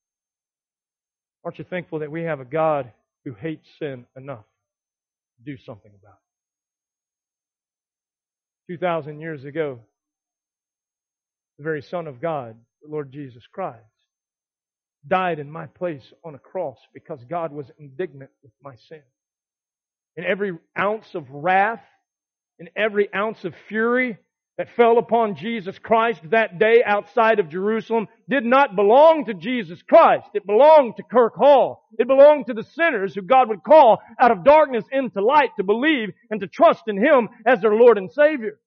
[1.45, 2.91] Aren't you thankful that we have a God
[3.25, 4.45] who hates sin enough
[5.37, 6.19] to do something about
[8.69, 8.73] it?
[8.73, 9.79] 2,000 years ago,
[11.59, 13.85] the very Son of God, the Lord Jesus Christ,
[15.07, 19.03] died in my place on a cross because God was indignant with my sin.
[20.17, 21.85] And every ounce of wrath
[22.59, 24.17] and every ounce of fury
[24.57, 29.83] that fell upon Jesus Christ that day outside of Jerusalem did not belong to Jesus
[29.83, 30.29] Christ.
[30.35, 31.89] It belonged to Kirk Hall.
[31.99, 35.65] It belonged to the sinners who God would call out of darkness into light to
[35.65, 38.61] believe and to trust in Him as their Lord and Savior.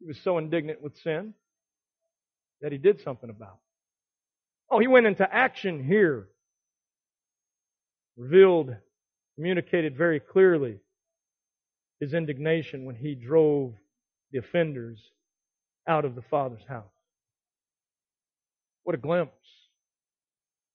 [0.00, 1.34] He was so indignant with sin
[2.60, 4.74] that he did something about it.
[4.74, 6.28] Oh, he went into action here.
[8.16, 8.74] Revealed,
[9.36, 10.78] communicated very clearly
[12.00, 13.72] his indignation when he drove
[14.32, 14.98] the offenders
[15.88, 16.84] out of the Father's house.
[18.82, 19.32] What a glimpse.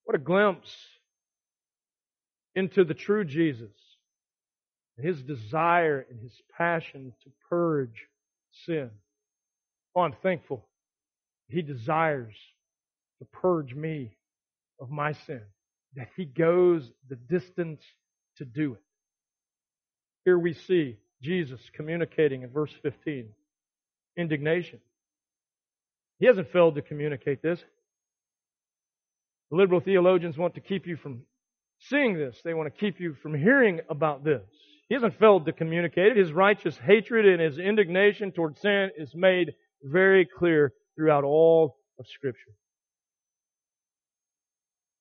[0.03, 0.75] What a glimpse
[2.55, 3.71] into the true Jesus.
[4.97, 8.07] His desire and his passion to purge
[8.65, 8.89] sin.
[9.95, 10.67] Oh, I'm thankful.
[11.47, 12.35] He desires
[13.19, 14.17] to purge me
[14.79, 15.41] of my sin.
[15.95, 17.81] That he goes the distance
[18.37, 18.83] to do it.
[20.25, 23.29] Here we see Jesus communicating in verse 15
[24.17, 24.79] indignation.
[26.19, 27.59] He hasn't failed to communicate this.
[29.51, 31.21] The liberal theologians want to keep you from
[31.79, 32.39] seeing this.
[32.43, 34.43] They want to keep you from hearing about this.
[34.89, 36.17] He hasn't failed to communicate it.
[36.17, 39.53] His righteous hatred and his indignation toward sin is made
[39.83, 42.51] very clear throughout all of Scripture.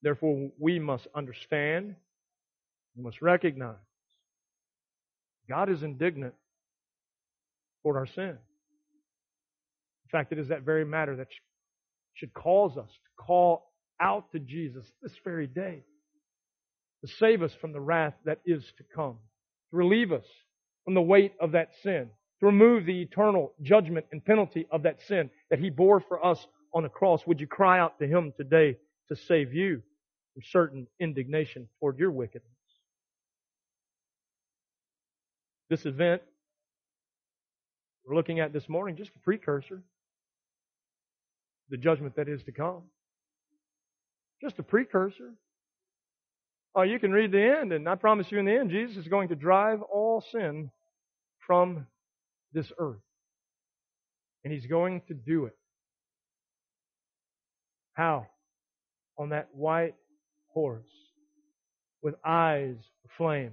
[0.02, 1.96] Therefore, we must understand,
[2.96, 3.76] we must recognize
[5.48, 6.34] God is indignant
[7.82, 8.30] toward our sin.
[8.30, 11.28] In fact, it is that very matter that
[12.14, 15.82] should cause us to call out to Jesus this very day
[17.02, 19.18] to save us from the wrath that is to come,
[19.70, 20.24] to relieve us
[20.84, 25.00] from the weight of that sin, to remove the eternal judgment and penalty of that
[25.06, 27.26] sin that He bore for us on the cross.
[27.26, 28.76] Would you cry out to Him today
[29.08, 29.82] to save you
[30.34, 32.57] from certain indignation toward your wickedness?
[35.68, 36.22] This event
[38.08, 39.82] we're looking at this morning, just a precursor,
[41.68, 42.84] the judgment that is to come.
[44.40, 45.34] Just a precursor.
[46.74, 49.08] Oh, you can read the end, and I promise you in the end, Jesus is
[49.08, 50.70] going to drive all sin
[51.46, 51.86] from
[52.54, 53.02] this earth.
[54.42, 55.56] And he's going to do it.
[57.92, 58.26] How?
[59.18, 59.96] On that white
[60.54, 60.88] horse
[62.00, 63.52] with eyes aflame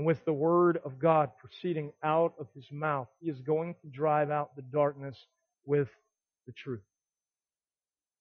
[0.00, 3.88] and with the word of God proceeding out of his mouth, he is going to
[3.88, 5.14] drive out the darkness
[5.66, 5.88] with
[6.46, 6.80] the truth.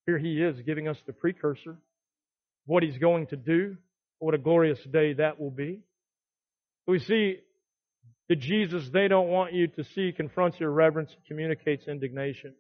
[0.05, 1.77] Here he is giving us the precursor,
[2.65, 3.77] what he's going to do,
[4.17, 5.79] what a glorious day that will be.
[6.85, 7.37] We see
[8.27, 12.55] the Jesus they don't want you to see confronts your reverence, communicates indignation,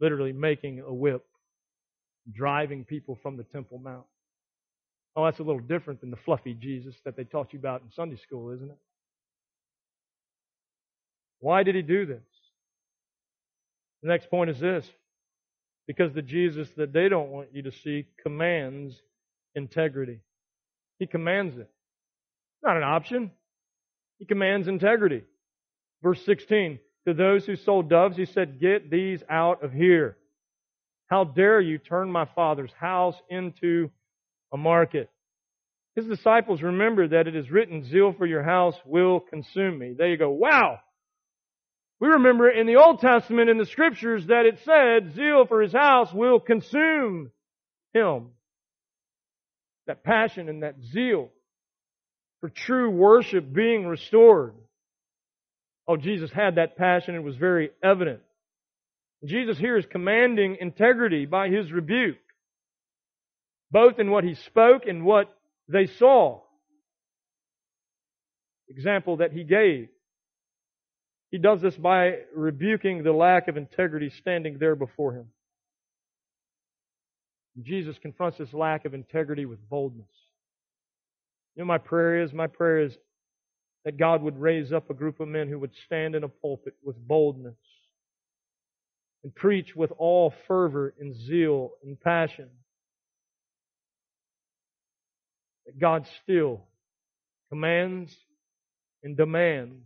[0.00, 1.26] literally making a whip,
[2.32, 4.06] driving people from the Temple Mount.
[5.16, 7.90] Oh, that's a little different than the fluffy Jesus that they taught you about in
[7.90, 8.78] Sunday school, isn't it?
[11.40, 12.22] Why did he do this?
[14.02, 14.86] The next point is this
[15.86, 18.94] because the Jesus that they don't want you to see commands
[19.54, 20.20] integrity.
[20.98, 21.68] He commands it.
[22.62, 23.32] Not an option.
[24.18, 25.22] He commands integrity.
[26.02, 30.16] Verse 16, to those who sold doves, he said, Get these out of here.
[31.06, 33.90] How dare you turn my father's house into
[34.52, 35.10] a market?
[35.96, 39.94] His disciples remember that it is written, Zeal for your house will consume me.
[39.96, 40.30] There you go.
[40.30, 40.78] Wow!
[42.00, 45.72] We remember in the Old Testament in the scriptures that it said, Zeal for his
[45.72, 47.30] house will consume
[47.92, 48.28] him.
[49.86, 51.30] That passion and that zeal
[52.40, 54.54] for true worship being restored.
[55.86, 57.14] Oh, Jesus had that passion.
[57.14, 58.20] It was very evident.
[59.24, 62.16] Jesus here is commanding integrity by his rebuke,
[63.70, 65.34] both in what he spoke and what
[65.68, 66.40] they saw.
[68.68, 69.88] Example that he gave.
[71.30, 75.26] He does this by rebuking the lack of integrity standing there before him.
[77.62, 80.08] Jesus confronts this lack of integrity with boldness.
[81.54, 82.96] You know, my prayer is, my prayer is
[83.84, 86.74] that God would raise up a group of men who would stand in a pulpit
[86.82, 87.56] with boldness
[89.22, 92.48] and preach with all fervor and zeal and passion.
[95.70, 96.62] That God still
[97.48, 98.12] commands
[99.04, 99.84] and demands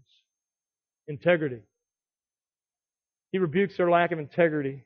[1.07, 1.61] integrity.
[3.33, 4.83] He rebukes their lack of integrity.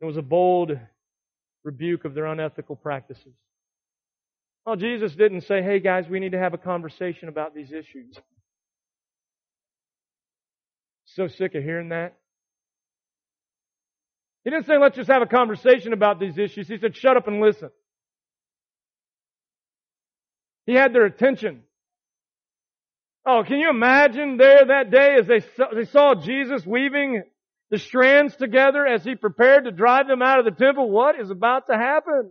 [0.00, 0.78] It was a bold
[1.64, 3.34] rebuke of their unethical practices.
[4.64, 8.16] Well, Jesus didn't say, hey guys, we need to have a conversation about these issues.
[11.06, 12.16] So sick of hearing that.
[14.44, 16.68] He didn't say, let's just have a conversation about these issues.
[16.68, 17.70] He said, shut up and listen.
[20.68, 21.62] He had their attention.
[23.24, 27.22] Oh, can you imagine there that day as they saw, they saw Jesus weaving
[27.70, 30.90] the strands together as he prepared to drive them out of the temple?
[30.90, 32.30] What is about to happen?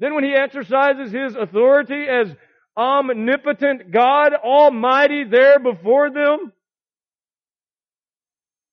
[0.00, 2.28] Then when he exercises his authority as
[2.76, 6.52] omnipotent God, almighty there before them,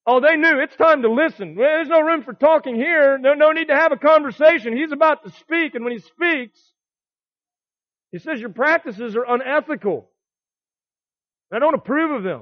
[0.05, 1.55] Oh, they knew it's time to listen.
[1.55, 3.17] There's no room for talking here.
[3.17, 4.75] No, no need to have a conversation.
[4.75, 6.59] He's about to speak, and when he speaks,
[8.11, 10.09] he says your practices are unethical.
[11.51, 12.41] I don't approve of them.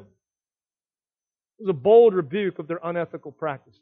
[1.59, 3.81] It was a bold rebuke of their unethical practices.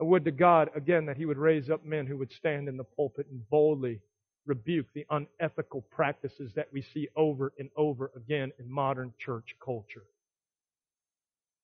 [0.00, 2.76] I would to God, again, that He would raise up men who would stand in
[2.76, 4.00] the pulpit and boldly
[4.46, 10.04] rebuke the unethical practices that we see over and over again in modern church culture.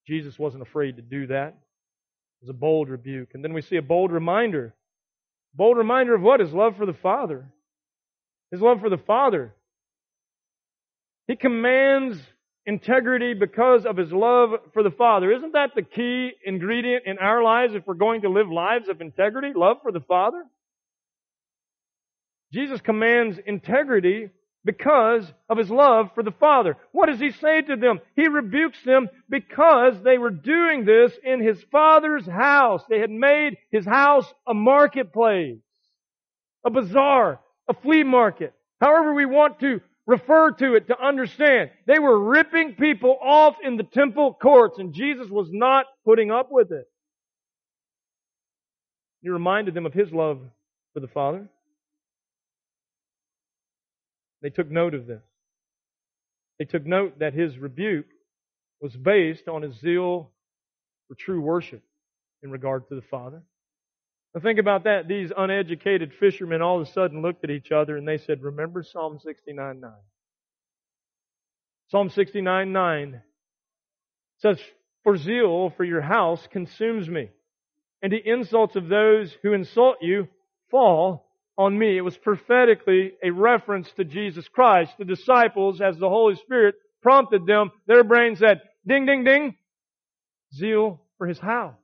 [0.07, 1.49] Jesus wasn't afraid to do that.
[1.49, 3.31] It was a bold rebuke.
[3.35, 4.75] And then we see a bold reminder.
[5.55, 6.41] Bold reminder of what?
[6.41, 7.47] His love for the Father.
[8.53, 9.55] His love for the Father.
[11.27, 12.19] He commands
[12.67, 15.33] integrity because of his love for the Father.
[15.33, 19.01] Isn't that the key ingredient in our lives if we're going to live lives of
[19.01, 19.53] integrity?
[19.57, 20.45] Love for the Father?
[22.53, 24.29] Jesus commands integrity
[24.65, 26.77] because of his love for the Father.
[26.93, 28.01] What does he say to them?
[28.15, 32.83] He rebukes them because they were doing this in his Father's house.
[32.89, 35.59] They had made his house a marketplace,
[36.65, 38.53] a bazaar, a flea market.
[38.81, 41.71] However we want to refer to it to understand.
[41.87, 46.51] They were ripping people off in the temple courts and Jesus was not putting up
[46.51, 46.89] with it.
[49.23, 50.41] He reminded them of his love
[50.93, 51.49] for the Father.
[54.43, 55.23] They took note of this.
[56.59, 58.07] They took note that his rebuke
[58.81, 60.31] was based on his zeal
[61.07, 61.83] for true worship
[62.43, 63.43] in regard to the Father.
[64.35, 65.09] Now think about that.
[65.09, 68.83] These uneducated fishermen all of a sudden looked at each other and they said, remember
[68.83, 69.91] Psalm 69 9.
[71.89, 73.23] Psalm 69 9
[74.39, 74.59] says,
[75.05, 77.29] For zeal for your house consumes me,
[78.01, 80.29] and the insults of those who insult you
[80.71, 81.29] fall
[81.59, 81.99] on me.
[81.99, 84.93] It was prophetically a reference to Jesus Christ.
[84.99, 89.55] The disciples, as the Holy Spirit prompted them, their brain said, ding, ding, ding,
[90.55, 91.82] zeal for his house.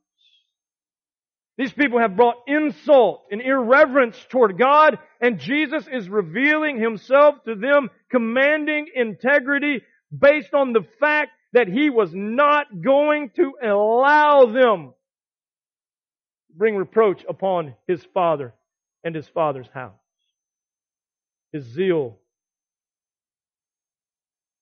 [1.59, 7.57] These people have brought insult and irreverence toward God, and Jesus is revealing himself to
[7.57, 9.83] them, commanding integrity
[10.17, 14.95] based on the fact that he was not going to allow them
[16.47, 18.55] to bring reproach upon his father
[19.03, 19.95] and his father's house.
[21.53, 22.19] His zeal,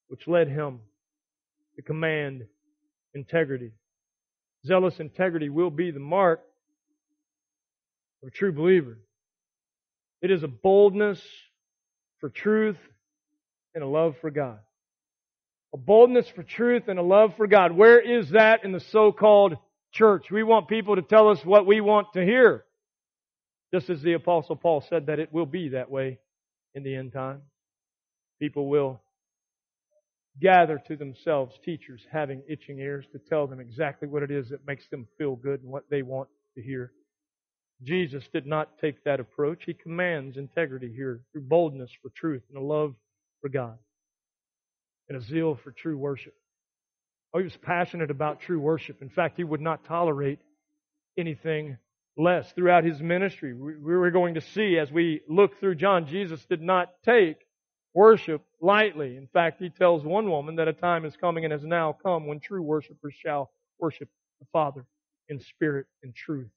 [0.09, 0.81] which led him
[1.75, 2.47] to command
[3.15, 3.73] integrity.
[4.65, 6.41] Zealous integrity will be the mark
[8.23, 8.99] of a true believer.
[10.23, 11.21] It is a boldness
[12.21, 12.79] for truth
[13.75, 14.59] and a love for God.
[15.75, 17.73] A boldness for truth and a love for God.
[17.73, 19.57] Where is that in the so-called
[19.93, 20.31] church?
[20.31, 22.65] We want people to tell us what we want to hear.
[23.75, 26.19] Just as the apostle Paul said that it will be that way
[26.75, 27.43] in the end time.
[28.41, 29.03] People will
[30.41, 34.67] gather to themselves teachers having itching ears to tell them exactly what it is that
[34.67, 36.93] makes them feel good and what they want to hear.
[37.83, 39.65] Jesus did not take that approach.
[39.65, 42.95] He commands integrity here through boldness for truth and a love
[43.41, 43.79] for God
[45.09, 46.35] and a zeal for true worship.
[47.35, 49.03] Oh, he was passionate about true worship.
[49.03, 50.39] In fact, he would not tolerate
[51.19, 51.77] anything
[52.17, 53.53] less throughout his ministry.
[53.53, 57.37] We, we're going to see as we look through John, Jesus did not take
[57.95, 59.17] worship lightly.
[59.17, 62.27] In fact, he tells one woman that a time is coming and has now come
[62.27, 64.09] when true worshipers shall worship
[64.41, 64.87] the Father
[65.29, 66.49] in spirit and truth.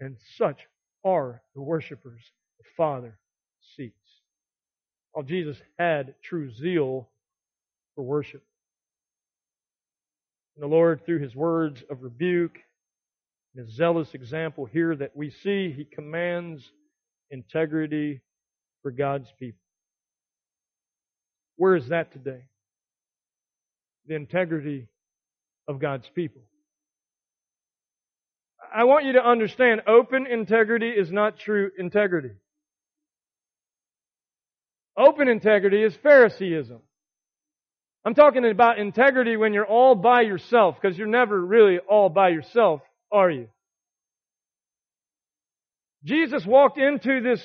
[0.00, 0.60] And such
[1.04, 2.20] are the worshipers
[2.58, 3.18] the Father
[3.76, 3.94] seeks.
[5.12, 7.08] While Jesus had true zeal
[7.94, 8.42] for worship.
[10.54, 12.58] And the Lord, through his words of rebuke
[13.54, 16.62] and his zealous example here that we see, he commands
[17.30, 18.20] integrity
[18.82, 19.60] for God's people.
[21.56, 22.44] Where is that today?
[24.06, 24.88] The integrity
[25.66, 26.42] of God's people.
[28.76, 32.32] I want you to understand open integrity is not true integrity.
[34.98, 36.80] Open integrity is Phariseeism.
[38.04, 42.28] I'm talking about integrity when you're all by yourself, because you're never really all by
[42.28, 43.48] yourself, are you?
[46.04, 47.40] Jesus walked into this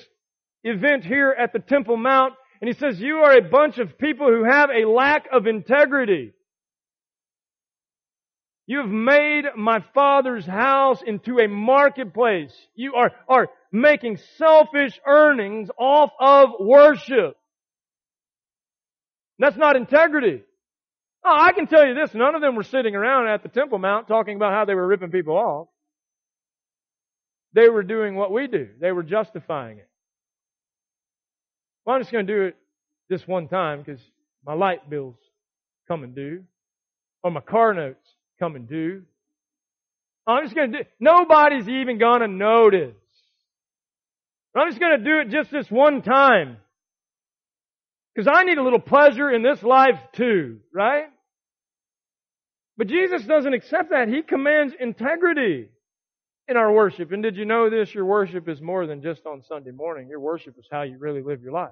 [0.65, 4.27] event here at the Temple Mount, and he says, you are a bunch of people
[4.27, 6.33] who have a lack of integrity.
[8.71, 12.53] You have made my father's house into a marketplace.
[12.73, 17.35] You are, are making selfish earnings off of worship.
[19.39, 20.43] That's not integrity.
[21.25, 23.77] Oh, I can tell you this, none of them were sitting around at the Temple
[23.77, 25.67] Mount talking about how they were ripping people off.
[27.51, 28.69] They were doing what we do.
[28.79, 29.89] They were justifying it.
[31.83, 32.55] Well, I'm just going to do it
[33.09, 33.99] this one time because
[34.45, 35.19] my light bill's
[35.89, 36.45] coming due.
[37.21, 38.07] Or my car notes
[38.41, 39.03] coming do.
[40.25, 42.95] I'm just going to do Nobody's even going to notice.
[44.55, 46.57] I'm just going to do it just this one time.
[48.13, 51.05] Because I need a little pleasure in this life too, right?
[52.77, 54.09] But Jesus doesn't accept that.
[54.09, 55.69] He commands integrity
[56.47, 57.11] in our worship.
[57.11, 57.93] And did you know this?
[57.93, 60.09] Your worship is more than just on Sunday morning.
[60.09, 61.69] Your worship is how you really live your life.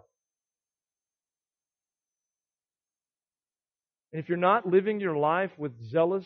[4.13, 6.25] And if you're not living your life with zealous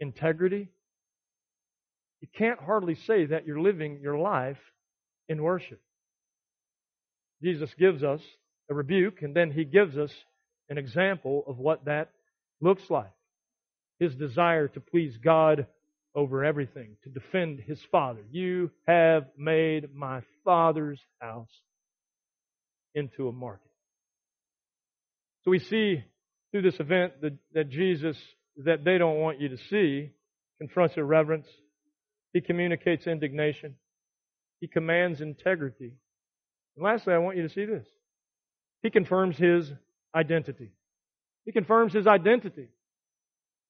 [0.00, 0.68] integrity,
[2.20, 4.58] you can't hardly say that you're living your life
[5.28, 5.80] in worship.
[7.42, 8.20] Jesus gives us
[8.70, 10.10] a rebuke, and then he gives us
[10.68, 12.10] an example of what that
[12.60, 13.12] looks like.
[14.00, 15.66] His desire to please God
[16.14, 18.20] over everything, to defend his Father.
[18.30, 21.50] You have made my Father's house
[22.94, 23.70] into a market.
[25.44, 26.02] So we see
[26.50, 28.16] through this event that, that Jesus,
[28.64, 30.10] that they don't want you to see,
[30.58, 31.46] confronts irreverence.
[32.32, 33.74] He communicates indignation.
[34.60, 35.92] He commands integrity.
[36.76, 37.86] And lastly, I want you to see this.
[38.82, 39.70] He confirms his
[40.14, 40.70] identity.
[41.44, 42.68] He confirms his identity.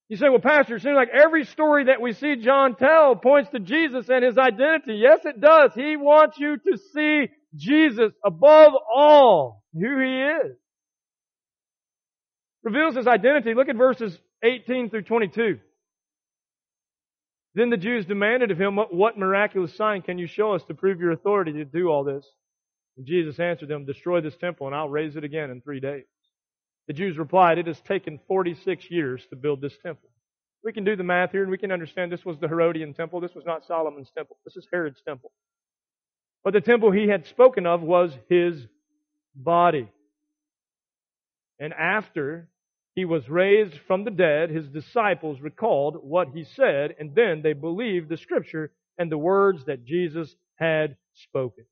[0.09, 3.51] You say, well, Pastor, it seems like every story that we see John tell points
[3.51, 4.95] to Jesus and his identity.
[4.95, 5.73] Yes, it does.
[5.75, 10.57] He wants you to see Jesus above all, who he is.
[12.63, 13.53] Reveals his identity.
[13.55, 15.59] Look at verses 18 through 22.
[17.55, 21.01] Then the Jews demanded of him, what miraculous sign can you show us to prove
[21.01, 22.25] your authority to do all this?
[22.97, 26.05] And Jesus answered them, Destroy this temple, and I'll raise it again in three days.
[26.89, 30.09] The Jews replied, It has taken 46 years to build this temple.
[30.65, 33.21] We can do the math here, and we can understand this was the Herodian temple.
[33.21, 34.37] This was not Solomon's temple.
[34.45, 35.31] This is Herod's temple.
[36.43, 38.67] But the temple he had spoken of was his
[39.35, 39.89] body.
[41.61, 42.49] And after
[42.99, 47.53] he was raised from the dead, his disciples recalled what he said, and then they
[47.53, 51.65] believed the scripture and the words that Jesus had spoken.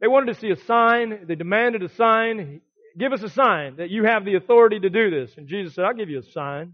[0.00, 1.26] They wanted to see a sign.
[1.28, 2.62] They demanded a sign.
[2.98, 5.30] Give us a sign that you have the authority to do this.
[5.36, 6.72] And Jesus said, I'll give you a sign.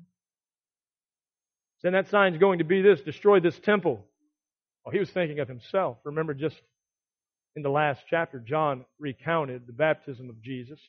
[1.85, 4.07] And that sign is going to be this, destroy this temple.
[4.87, 5.99] Well, he was thinking of himself.
[6.05, 6.57] Remember just
[7.57, 10.81] in the last chapter, John recounted the baptism of Jesus.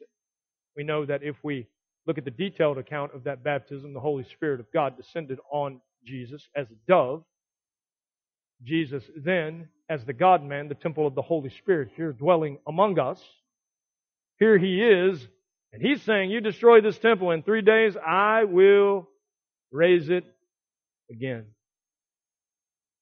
[0.78, 1.68] We know that if we
[2.10, 5.80] look at the detailed account of that baptism, the Holy Spirit of God descended on
[6.04, 7.24] Jesus as a dove.
[8.64, 12.98] Jesus then, as the God man, the temple of the Holy Spirit, here dwelling among
[12.98, 13.24] us.
[14.40, 15.24] Here he is,
[15.72, 19.08] and he's saying, You destroy this temple in three days, I will
[19.72, 20.24] raise it
[21.12, 21.46] again.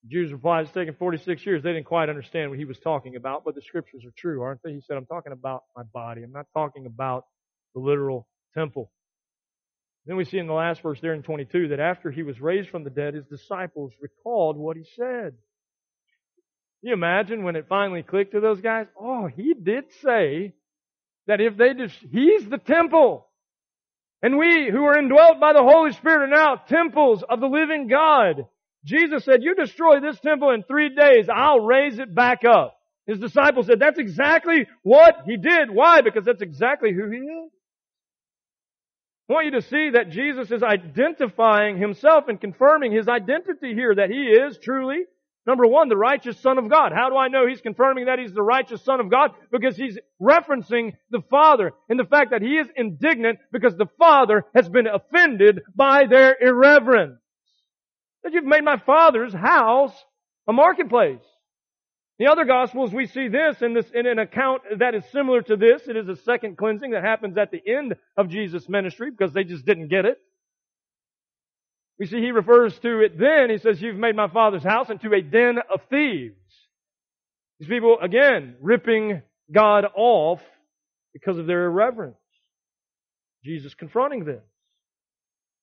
[0.03, 1.63] The Jews replied, It's taken 46 years.
[1.63, 4.61] They didn't quite understand what he was talking about, but the scriptures are true, aren't
[4.63, 4.73] they?
[4.73, 6.23] He said, I'm talking about my body.
[6.23, 7.23] I'm not talking about
[7.73, 8.91] the literal temple.
[10.07, 12.69] Then we see in the last verse there in 22 that after he was raised
[12.69, 15.33] from the dead, his disciples recalled what he said.
[16.79, 18.87] Can you imagine when it finally clicked to those guys?
[18.97, 20.53] Oh, he did say
[21.27, 23.27] that if they just, he's the temple.
[24.21, 27.87] And we who are indwelt by the Holy Spirit are now temples of the living
[27.87, 28.47] God.
[28.85, 32.77] Jesus said, you destroy this temple in three days, I'll raise it back up.
[33.05, 35.69] His disciples said, that's exactly what he did.
[35.69, 35.99] Why?
[36.01, 37.51] Because that's exactly who he is.
[39.29, 43.93] I want you to see that Jesus is identifying himself and confirming his identity here,
[43.93, 44.99] that he is truly,
[45.45, 46.93] number one, the righteous Son of God.
[46.95, 49.31] How do I know he's confirming that he's the righteous Son of God?
[49.51, 54.45] Because he's referencing the Father and the fact that he is indignant because the Father
[54.55, 57.19] has been offended by their irreverence.
[58.23, 59.93] That you've made my Father's house
[60.47, 61.19] a marketplace.
[62.19, 65.55] The other Gospels, we see this in this, in an account that is similar to
[65.55, 65.83] this.
[65.87, 69.43] It is a second cleansing that happens at the end of Jesus' ministry because they
[69.43, 70.19] just didn't get it.
[71.99, 75.13] We see he refers to it then, he says, you've made my father's house into
[75.13, 76.35] a den of thieves.
[77.59, 80.41] These people, again, ripping God off
[81.13, 82.17] because of their irreverence.
[83.43, 84.41] Jesus confronting them,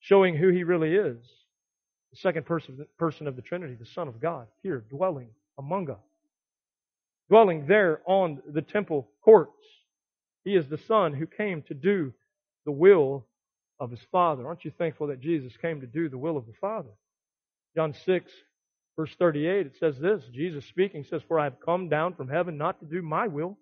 [0.00, 1.18] showing who he really is.
[2.12, 5.28] The second person, person of the Trinity, the Son of God, here dwelling
[5.58, 5.98] among us
[7.28, 9.52] dwelling there on the temple courts.
[10.44, 12.12] He is the Son who came to do
[12.66, 13.26] the will
[13.80, 14.46] of his Father.
[14.46, 16.90] Aren't you thankful that Jesus came to do the will of the Father?
[17.76, 18.32] John 6,
[18.96, 22.56] verse 38, it says this Jesus speaking says, For I have come down from heaven
[22.56, 23.58] not to do my will,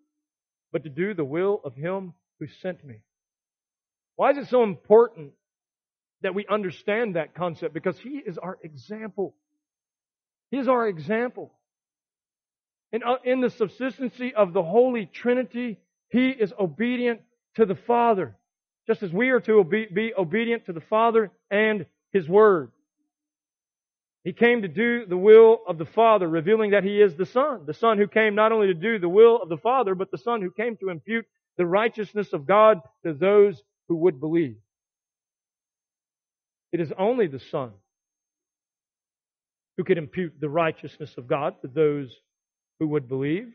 [0.72, 2.96] but to do the will of him who sent me.
[4.16, 5.32] Why is it so important
[6.22, 7.74] that we understand that concept?
[7.74, 9.34] Because he is our example.
[10.50, 11.52] He is our example.
[12.92, 15.78] And uh, in the subsistency of the Holy Trinity,
[16.10, 17.20] He is obedient
[17.56, 18.36] to the Father,
[18.86, 22.70] just as we are to be obedient to the Father and His Word.
[24.24, 27.62] He came to do the will of the Father, revealing that He is the Son.
[27.66, 30.18] The Son who came not only to do the will of the Father, but the
[30.18, 31.26] Son who came to impute
[31.56, 34.56] the righteousness of God to those who would believe.
[36.72, 37.72] It is only the Son
[39.76, 42.14] who could impute the righteousness of God to those
[42.82, 43.46] who would believe,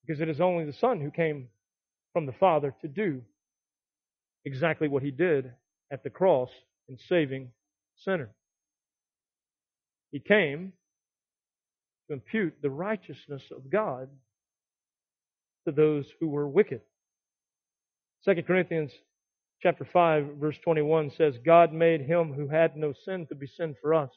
[0.00, 1.48] because it is only the Son who came
[2.14, 3.20] from the Father to do
[4.46, 5.52] exactly what he did
[5.92, 6.48] at the cross
[6.88, 7.50] in saving
[7.98, 8.30] sinners.
[10.12, 10.72] He came
[12.06, 14.08] to impute the righteousness of God
[15.66, 16.80] to those who were wicked.
[18.24, 18.92] 2 Corinthians
[19.62, 23.76] chapter 5 verse 21 says God made him who had no sin to be sin
[23.82, 24.10] for us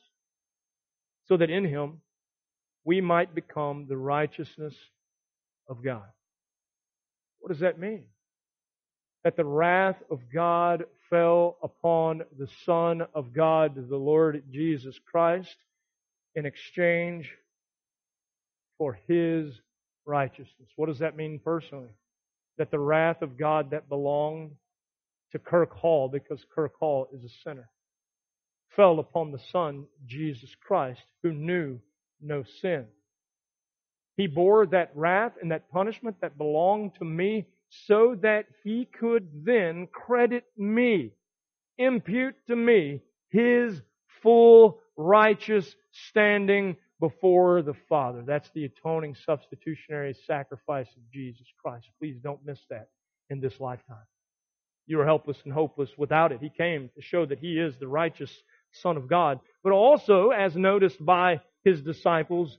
[1.28, 2.00] so that in him
[2.86, 4.76] we might become the righteousness
[5.68, 6.04] of God.
[7.40, 8.04] What does that mean?
[9.24, 15.56] That the wrath of God fell upon the Son of God, the Lord Jesus Christ,
[16.36, 17.32] in exchange
[18.78, 19.54] for His
[20.06, 20.70] righteousness.
[20.76, 21.92] What does that mean personally?
[22.58, 24.52] That the wrath of God that belonged
[25.32, 27.70] to Kirk Hall, because Kirk Hall is a sinner,
[28.76, 31.80] fell upon the Son, Jesus Christ, who knew
[32.24, 32.86] no sin.
[34.16, 39.28] He bore that wrath and that punishment that belonged to me so that he could
[39.44, 41.12] then credit me,
[41.78, 43.82] impute to me his
[44.22, 48.24] full righteous standing before the Father.
[48.26, 51.90] That's the atoning substitutionary sacrifice of Jesus Christ.
[52.00, 52.90] Please don't miss that
[53.30, 54.06] in this lifetime.
[54.86, 56.40] You are helpless and hopeless without it.
[56.42, 58.32] He came to show that he is the righteous
[58.72, 62.58] Son of God, but also, as noticed by his disciples,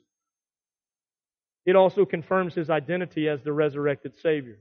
[1.67, 4.59] it also confirms his identity as the resurrected Savior.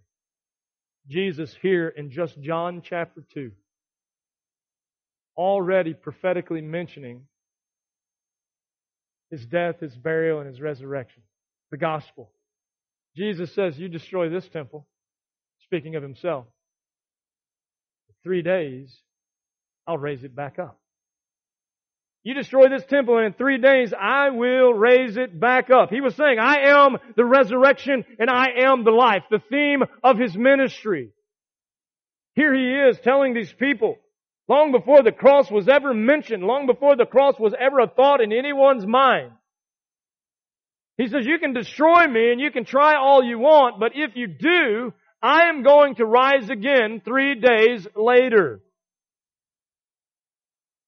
[1.09, 3.51] Jesus here in just John chapter 2,
[5.35, 7.23] already prophetically mentioning
[9.31, 11.23] his death, his burial, and his resurrection.
[11.71, 12.31] The gospel.
[13.15, 14.87] Jesus says, You destroy this temple,
[15.63, 16.45] speaking of himself.
[18.23, 18.95] three days,
[19.85, 20.79] I'll raise it back up.
[22.23, 25.89] You destroy this temple and in three days I will raise it back up.
[25.89, 30.17] He was saying, I am the resurrection and I am the life, the theme of
[30.17, 31.11] his ministry.
[32.33, 33.97] Here he is telling these people,
[34.47, 38.21] long before the cross was ever mentioned, long before the cross was ever a thought
[38.21, 39.31] in anyone's mind.
[40.97, 44.15] He says, you can destroy me and you can try all you want, but if
[44.15, 48.61] you do, I am going to rise again three days later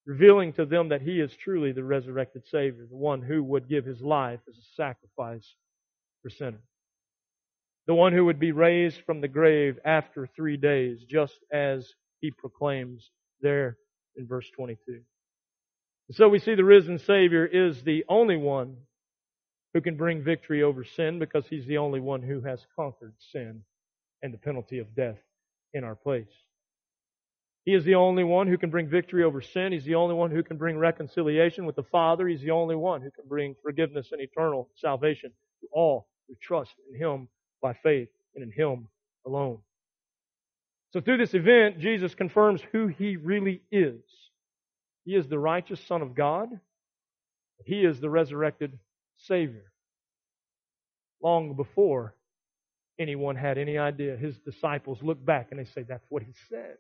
[0.06, 3.86] revealing to them that he is truly the resurrected Savior, the one who would give
[3.86, 5.56] his life as a sacrifice
[6.22, 6.62] for sinners.
[7.88, 12.32] The one who would be raised from the grave after three days, just as he
[12.32, 13.10] proclaims
[13.42, 13.78] there
[14.16, 14.80] in verse 22.
[16.08, 18.78] And so we see the risen Savior is the only one
[19.74, 23.62] who can bring victory over sin because he's the only one who has conquered sin
[24.22, 25.18] and the penalty of death
[25.74, 26.45] in our place.
[27.66, 29.72] He is the only one who can bring victory over sin.
[29.72, 32.28] He's the only one who can bring reconciliation with the Father.
[32.28, 36.74] He's the only one who can bring forgiveness and eternal salvation to all who trust
[36.92, 37.28] in Him
[37.64, 38.88] by faith and in Him
[39.26, 39.58] alone.
[40.94, 44.04] So through this event, Jesus confirms who He really is.
[45.04, 46.48] He is the righteous Son of God.
[47.66, 48.78] He is the resurrected
[49.18, 49.72] Savior.
[51.20, 52.16] Long before
[53.00, 56.78] anyone had any idea, His disciples look back and they say, that's what He said.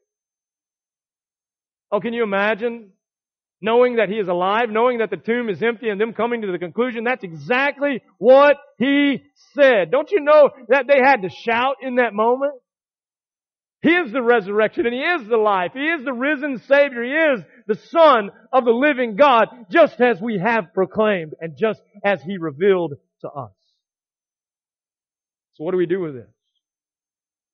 [1.91, 2.91] Oh, can you imagine
[3.61, 6.51] knowing that he is alive, knowing that the tomb is empty, and them coming to
[6.51, 9.23] the conclusion that's exactly what he
[9.53, 9.91] said.
[9.91, 12.53] Don't you know that they had to shout in that moment?
[13.81, 15.71] He is the resurrection and He is the life.
[15.73, 17.03] He is the risen Savior.
[17.03, 21.81] He is the Son of the living God, just as we have proclaimed and just
[22.03, 23.51] as He revealed to us.
[25.53, 26.29] So what do we do with this?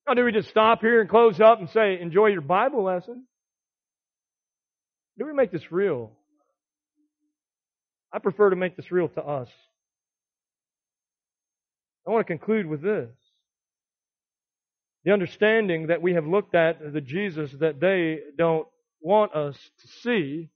[0.07, 3.25] Now, do we just stop here and close up and say, enjoy your Bible lesson?
[5.17, 6.11] Do we make this real?
[8.13, 9.49] I prefer to make this real to us.
[12.07, 13.09] I want to conclude with this.
[15.03, 18.67] The understanding that we have looked at the Jesus that they don't
[19.01, 20.49] want us to see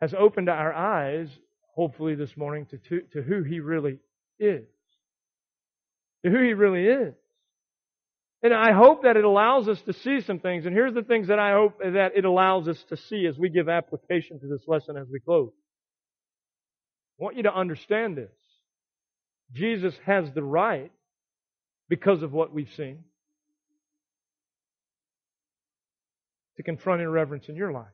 [0.00, 1.28] has opened our eyes,
[1.74, 3.98] hopefully this morning, to, to, to who He really
[4.38, 4.64] is.
[6.24, 7.14] To who He really is.
[8.42, 10.66] And I hope that it allows us to see some things.
[10.66, 13.48] And here's the things that I hope that it allows us to see as we
[13.50, 15.52] give application to this lesson as we close.
[17.20, 18.32] I want you to understand this.
[19.52, 20.90] Jesus has the right,
[21.88, 23.04] because of what we've seen,
[26.56, 27.86] to confront irreverence in your life.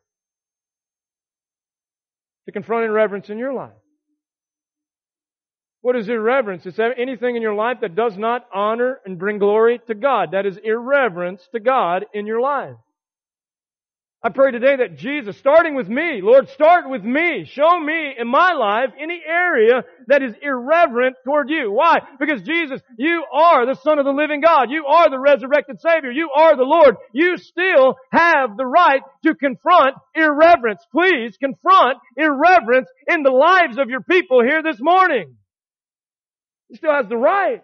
[2.46, 3.72] To confront irreverence in your life.
[5.80, 6.66] What is irreverence?
[6.66, 10.32] It's anything in your life that does not honor and bring glory to God.
[10.32, 12.74] That is irreverence to God in your life.
[14.20, 17.44] I pray today that Jesus, starting with me, Lord, start with me.
[17.44, 21.70] Show me in my life any area that is irreverent toward you.
[21.70, 22.00] Why?
[22.18, 24.70] Because Jesus, you are the Son of the living God.
[24.70, 26.10] You are the resurrected Savior.
[26.10, 26.96] You are the Lord.
[27.12, 30.84] You still have the right to confront irreverence.
[30.90, 35.36] Please confront irreverence in the lives of your people here this morning.
[36.68, 37.62] He still has the right.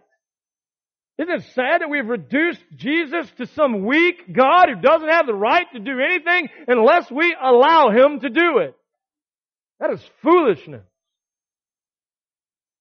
[1.18, 5.34] Isn't it sad that we've reduced Jesus to some weak God who doesn't have the
[5.34, 8.74] right to do anything unless we allow Him to do it?
[9.78, 10.84] That is foolishness.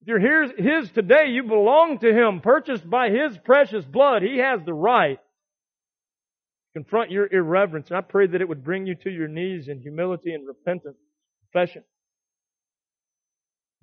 [0.01, 4.23] If you're His today, you belong to Him, purchased by His precious blood.
[4.23, 7.89] He has the right to confront your irreverence.
[7.89, 10.97] And I pray that it would bring you to your knees in humility and repentance,
[11.51, 11.83] confession.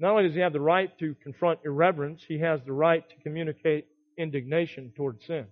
[0.01, 3.14] Not only does he have the right to confront irreverence, he has the right to
[3.22, 3.86] communicate
[4.16, 5.46] indignation toward sin.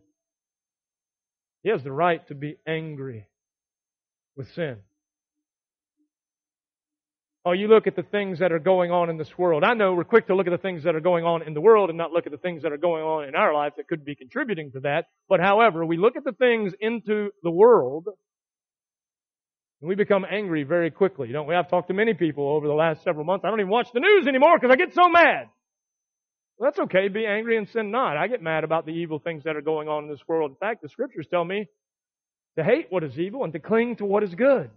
[1.63, 3.27] He has the right to be angry
[4.37, 4.79] with sin.
[7.45, 9.65] Oh, you look at the things that are going on in this world.
[9.65, 11.61] I know we're quick to look at the things that are going on in the
[11.61, 13.87] world and not look at the things that are going on in our life that
[13.87, 15.07] could be contributing to that.
[15.29, 18.09] But however, we look at the things into the world
[19.81, 21.55] and we become angry very quickly, don't we?
[21.55, 23.45] I've talked to many people over the last several months.
[23.45, 25.49] I don't even watch the news anymore because I get so mad.
[26.57, 27.09] Well, that's okay.
[27.09, 28.17] Be angry and sin not.
[28.17, 30.51] I get mad about the evil things that are going on in this world.
[30.51, 31.69] In fact, the scriptures tell me
[32.57, 34.71] to hate what is evil and to cling to what is good.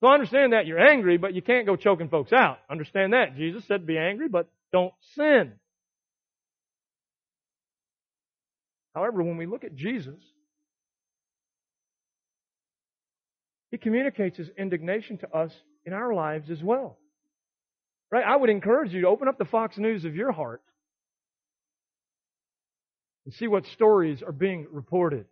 [0.00, 2.58] So I understand that you're angry, but you can't go choking folks out.
[2.70, 3.36] Understand that.
[3.36, 5.52] Jesus said be angry, but don't sin.
[8.94, 10.20] However, when we look at Jesus,
[13.74, 15.50] He communicates his indignation to us
[15.84, 16.96] in our lives as well.
[18.08, 18.22] Right?
[18.24, 20.62] I would encourage you to open up the Fox News of your heart
[23.24, 25.24] and see what stories are being reported.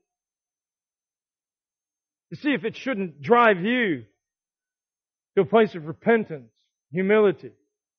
[2.33, 4.07] To see if it shouldn't drive you
[5.37, 6.51] to a place of repentance,
[6.91, 7.53] humility,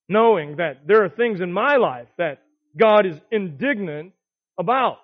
[0.09, 2.41] knowing that there are things in my life that
[2.77, 4.11] God is indignant
[4.59, 4.97] about.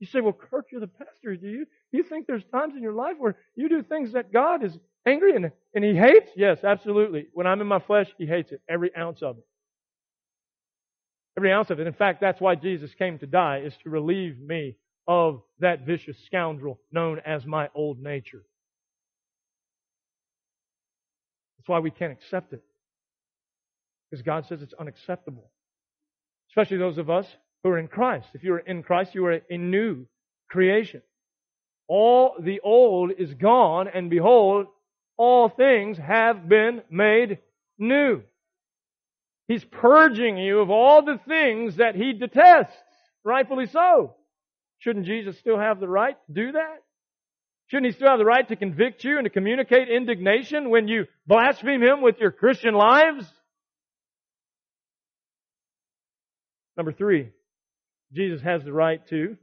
[0.00, 1.36] You say, well, Kirk, you're the pastor.
[1.36, 4.64] Do you, you think there's times in your life where you do things that God
[4.64, 4.76] is
[5.06, 6.30] angry and, and He hates?
[6.34, 7.26] Yes, absolutely.
[7.34, 8.62] When I'm in my flesh, He hates it.
[8.68, 9.46] Every ounce of it.
[11.36, 11.86] Every ounce of it.
[11.86, 14.76] In fact, that's why Jesus came to die, is to relieve me
[15.06, 18.42] of that vicious scoundrel known as my old nature.
[21.58, 22.62] That's why we can't accept it.
[24.10, 25.50] Because God says it's unacceptable.
[26.50, 27.26] Especially those of us
[27.62, 28.28] who are in Christ.
[28.34, 30.06] If you are in Christ, you are a new
[30.48, 31.02] creation.
[31.88, 34.66] All the old is gone, and behold,
[35.16, 37.38] all things have been made
[37.78, 38.22] new.
[39.48, 42.76] He's purging you of all the things that he detests,
[43.24, 44.14] rightfully so.
[44.78, 46.82] Shouldn't Jesus still have the right to do that?
[47.66, 51.06] Shouldn't he still have the right to convict you and to communicate indignation when you
[51.26, 53.26] blaspheme him with your Christian lives?
[56.76, 57.30] Number three,
[58.12, 59.36] Jesus has the right to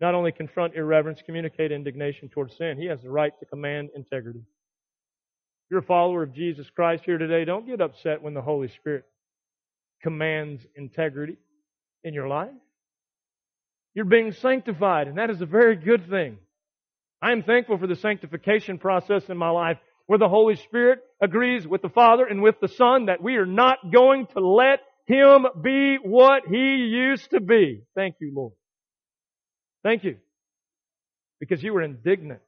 [0.00, 4.38] not only confront irreverence, communicate indignation towards sin, he has the right to command integrity.
[4.38, 8.68] If you're a follower of Jesus Christ here today, don't get upset when the Holy
[8.68, 9.04] Spirit
[10.02, 11.36] commands integrity
[12.02, 12.48] in your life.
[13.94, 16.38] You're being sanctified, and that is a very good thing.
[17.20, 19.76] I am thankful for the sanctification process in my life
[20.06, 23.46] where the Holy Spirit agrees with the Father and with the Son that we are
[23.46, 27.82] not going to let Him be what He used to be.
[27.96, 28.52] Thank you, Lord.
[29.82, 30.18] Thank you.
[31.40, 32.40] Because you were indignant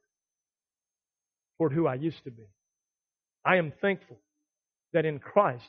[1.59, 2.45] toward who I used to be.
[3.45, 4.19] I am thankful
[4.93, 5.69] that in Christ,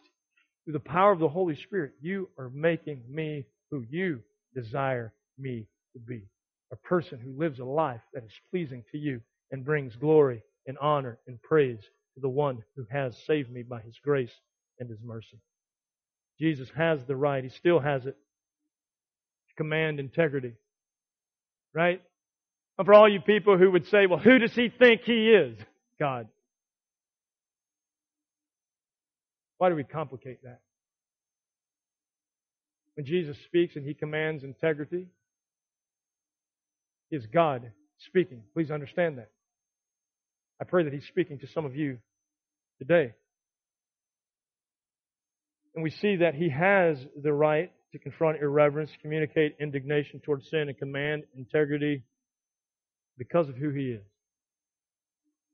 [0.63, 4.21] through the power of the Holy Spirit, you are making me who you
[4.53, 6.27] desire me to be.
[6.71, 9.19] A person who lives a life that is pleasing to you
[9.51, 11.81] and brings glory and honor and praise
[12.13, 14.33] to the one who has saved me by his grace
[14.79, 15.39] and his mercy.
[16.43, 18.17] Jesus has the right, he still has it,
[19.47, 20.51] to command integrity.
[21.73, 22.01] Right?
[22.77, 25.57] And for all you people who would say, well, who does he think he is?
[25.97, 26.27] God.
[29.57, 30.59] Why do we complicate that?
[32.95, 35.07] When Jesus speaks and he commands integrity,
[37.09, 37.71] is God
[38.07, 38.41] speaking.
[38.53, 39.29] Please understand that.
[40.59, 41.99] I pray that he's speaking to some of you
[42.79, 43.13] today.
[45.76, 50.67] And we see that he has the right to confront irreverence, communicate indignation towards sin,
[50.67, 52.03] and command integrity
[53.17, 54.05] because of who he is.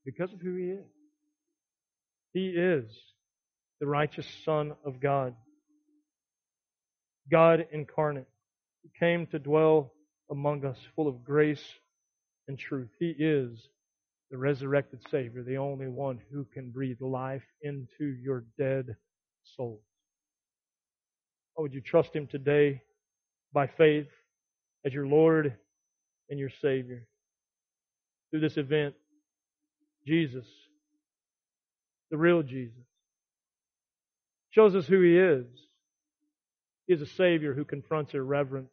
[0.05, 0.85] Because of who he is.
[2.33, 2.85] He is
[3.79, 5.35] the righteous Son of God.
[7.31, 8.27] God incarnate,
[8.83, 9.93] who came to dwell
[10.31, 11.63] among us, full of grace
[12.47, 12.89] and truth.
[12.99, 13.67] He is
[14.31, 18.95] the resurrected Savior, the only one who can breathe life into your dead
[19.55, 19.81] soul.
[21.59, 22.81] Oh, would you trust Him today
[23.51, 24.07] by faith
[24.85, 25.53] as your Lord
[26.29, 27.05] and your Savior?
[28.31, 28.95] Through this event,
[30.07, 30.45] Jesus,
[32.11, 32.85] the real Jesus,
[34.51, 35.47] shows us who He is.
[36.87, 38.71] He is a Savior who confronts irreverence,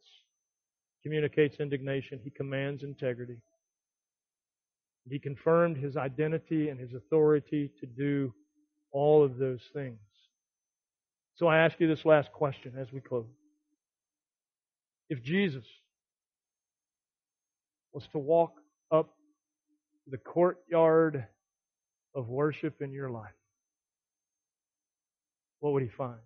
[1.03, 3.39] communicates indignation, He commands integrity.
[5.11, 8.33] He confirmed His identity and His authority to do
[8.93, 9.99] all of those things.
[11.37, 13.27] So I ask you this last question as we close.
[15.11, 15.65] If Jesus
[17.93, 18.55] was to walk
[18.91, 19.15] up
[20.11, 21.27] the courtyard
[22.15, 23.35] of worship in your life,
[25.61, 26.19] what would he find?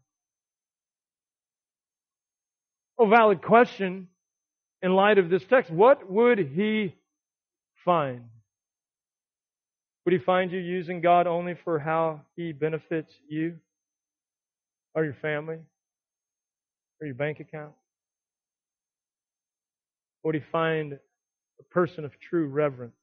[3.00, 4.08] A valid question
[4.80, 5.72] in light of this text.
[5.72, 6.94] What would he
[7.84, 8.24] find?
[10.04, 13.56] Would he find you using God only for how he benefits you
[14.94, 15.58] or your family
[17.00, 17.72] or your bank account?
[20.22, 22.94] Would he find a person of true reverence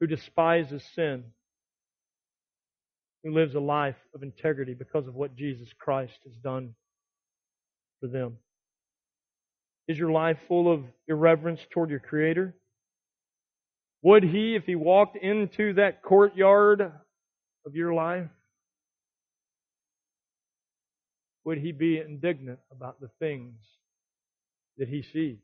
[0.00, 1.24] who despises sin
[3.22, 6.74] who lives a life of integrity because of what Jesus Christ has done
[8.00, 8.38] for them?
[9.88, 12.54] Is your life full of irreverence toward your Creator?
[14.02, 18.28] Would He, if He walked into that courtyard of your life,
[21.44, 23.54] would He be indignant about the things
[24.78, 25.38] that He sees?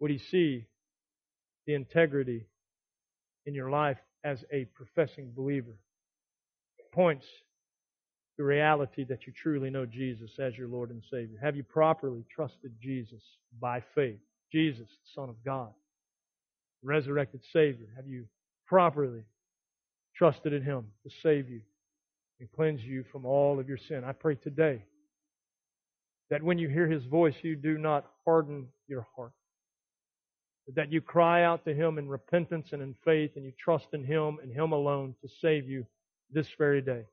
[0.00, 0.66] Would He see
[1.66, 2.46] the integrity
[3.46, 5.76] in your life as a professing believer
[6.92, 7.26] points
[8.36, 11.38] to reality that you truly know Jesus as your Lord and Savior.
[11.42, 13.22] Have you properly trusted Jesus
[13.60, 14.20] by faith?
[14.52, 15.70] Jesus, the Son of God,
[16.82, 17.88] resurrected Savior.
[17.96, 18.24] Have you
[18.66, 19.24] properly
[20.16, 21.60] trusted in Him to save you
[22.40, 24.04] and cleanse you from all of your sin?
[24.04, 24.84] I pray today
[26.30, 29.32] that when you hear His voice, you do not harden your heart
[30.74, 34.04] that you cry out to Him in repentance and in faith, and you trust in
[34.04, 35.86] Him and Him alone to save you
[36.30, 37.04] this very day.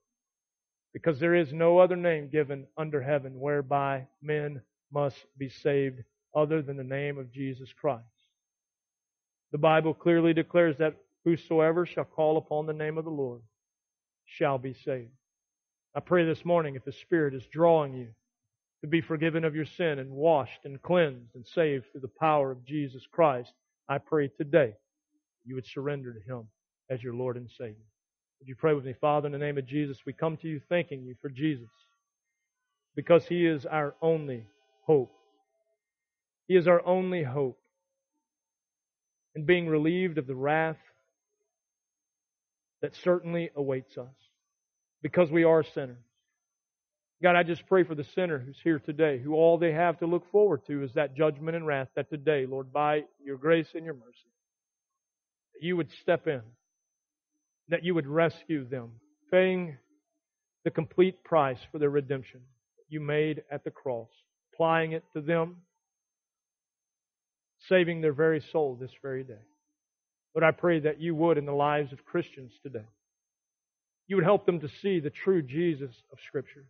[0.93, 4.61] Because there is no other name given under heaven whereby men
[4.91, 6.03] must be saved
[6.35, 8.03] other than the name of Jesus Christ.
[9.51, 13.41] The Bible clearly declares that whosoever shall call upon the name of the Lord
[14.25, 15.11] shall be saved.
[15.95, 18.07] I pray this morning if the Spirit is drawing you
[18.81, 22.51] to be forgiven of your sin and washed and cleansed and saved through the power
[22.51, 23.53] of Jesus Christ,
[23.89, 24.75] I pray today
[25.45, 26.47] you would surrender to Him
[26.89, 27.85] as your Lord and Savior.
[28.39, 28.95] Would you pray with me?
[29.01, 31.69] Father, in the name of Jesus, we come to you thanking you for Jesus
[32.95, 34.45] because He is our only
[34.85, 35.13] hope.
[36.47, 37.59] He is our only hope.
[39.35, 40.77] and being relieved of the wrath
[42.81, 44.13] that certainly awaits us
[45.01, 46.03] because we are sinners.
[47.23, 50.05] God, I just pray for the sinner who's here today, who all they have to
[50.05, 53.85] look forward to is that judgment and wrath that today, Lord, by your grace and
[53.85, 54.31] your mercy,
[55.53, 56.41] that you would step in,
[57.69, 58.91] that you would rescue them,
[59.31, 59.77] paying
[60.65, 62.41] the complete price for their redemption
[62.77, 64.09] that you made at the cross,
[64.53, 65.57] applying it to them,
[67.69, 69.33] saving their very soul this very day.
[70.35, 72.85] But I pray that you would in the lives of Christians today.
[74.07, 76.65] You would help them to see the true Jesus of Scripture.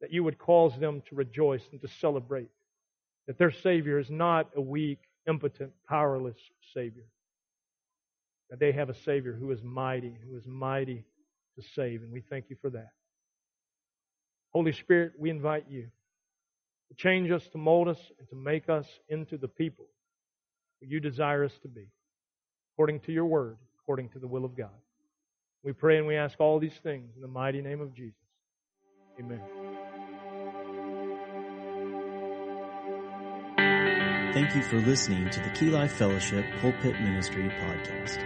[0.00, 2.50] That you would cause them to rejoice and to celebrate.
[3.28, 6.36] That their Savior is not a weak, impotent, powerless
[6.74, 7.04] Savior.
[8.50, 11.04] That they have a Savior who is mighty, who is mighty
[11.56, 12.02] to save.
[12.02, 12.90] And we thank you for that.
[14.50, 15.86] Holy Spirit, we invite you
[16.88, 19.86] to change us, to mold us, and to make us into the people
[20.84, 21.86] you desire us to be
[22.72, 24.70] according to your word, according to the will of God.
[25.62, 28.16] We pray and we ask all these things in the mighty name of Jesus.
[29.20, 29.40] Amen.
[34.32, 38.24] Thank you for listening to the Key Life Fellowship Pulpit Ministry podcast.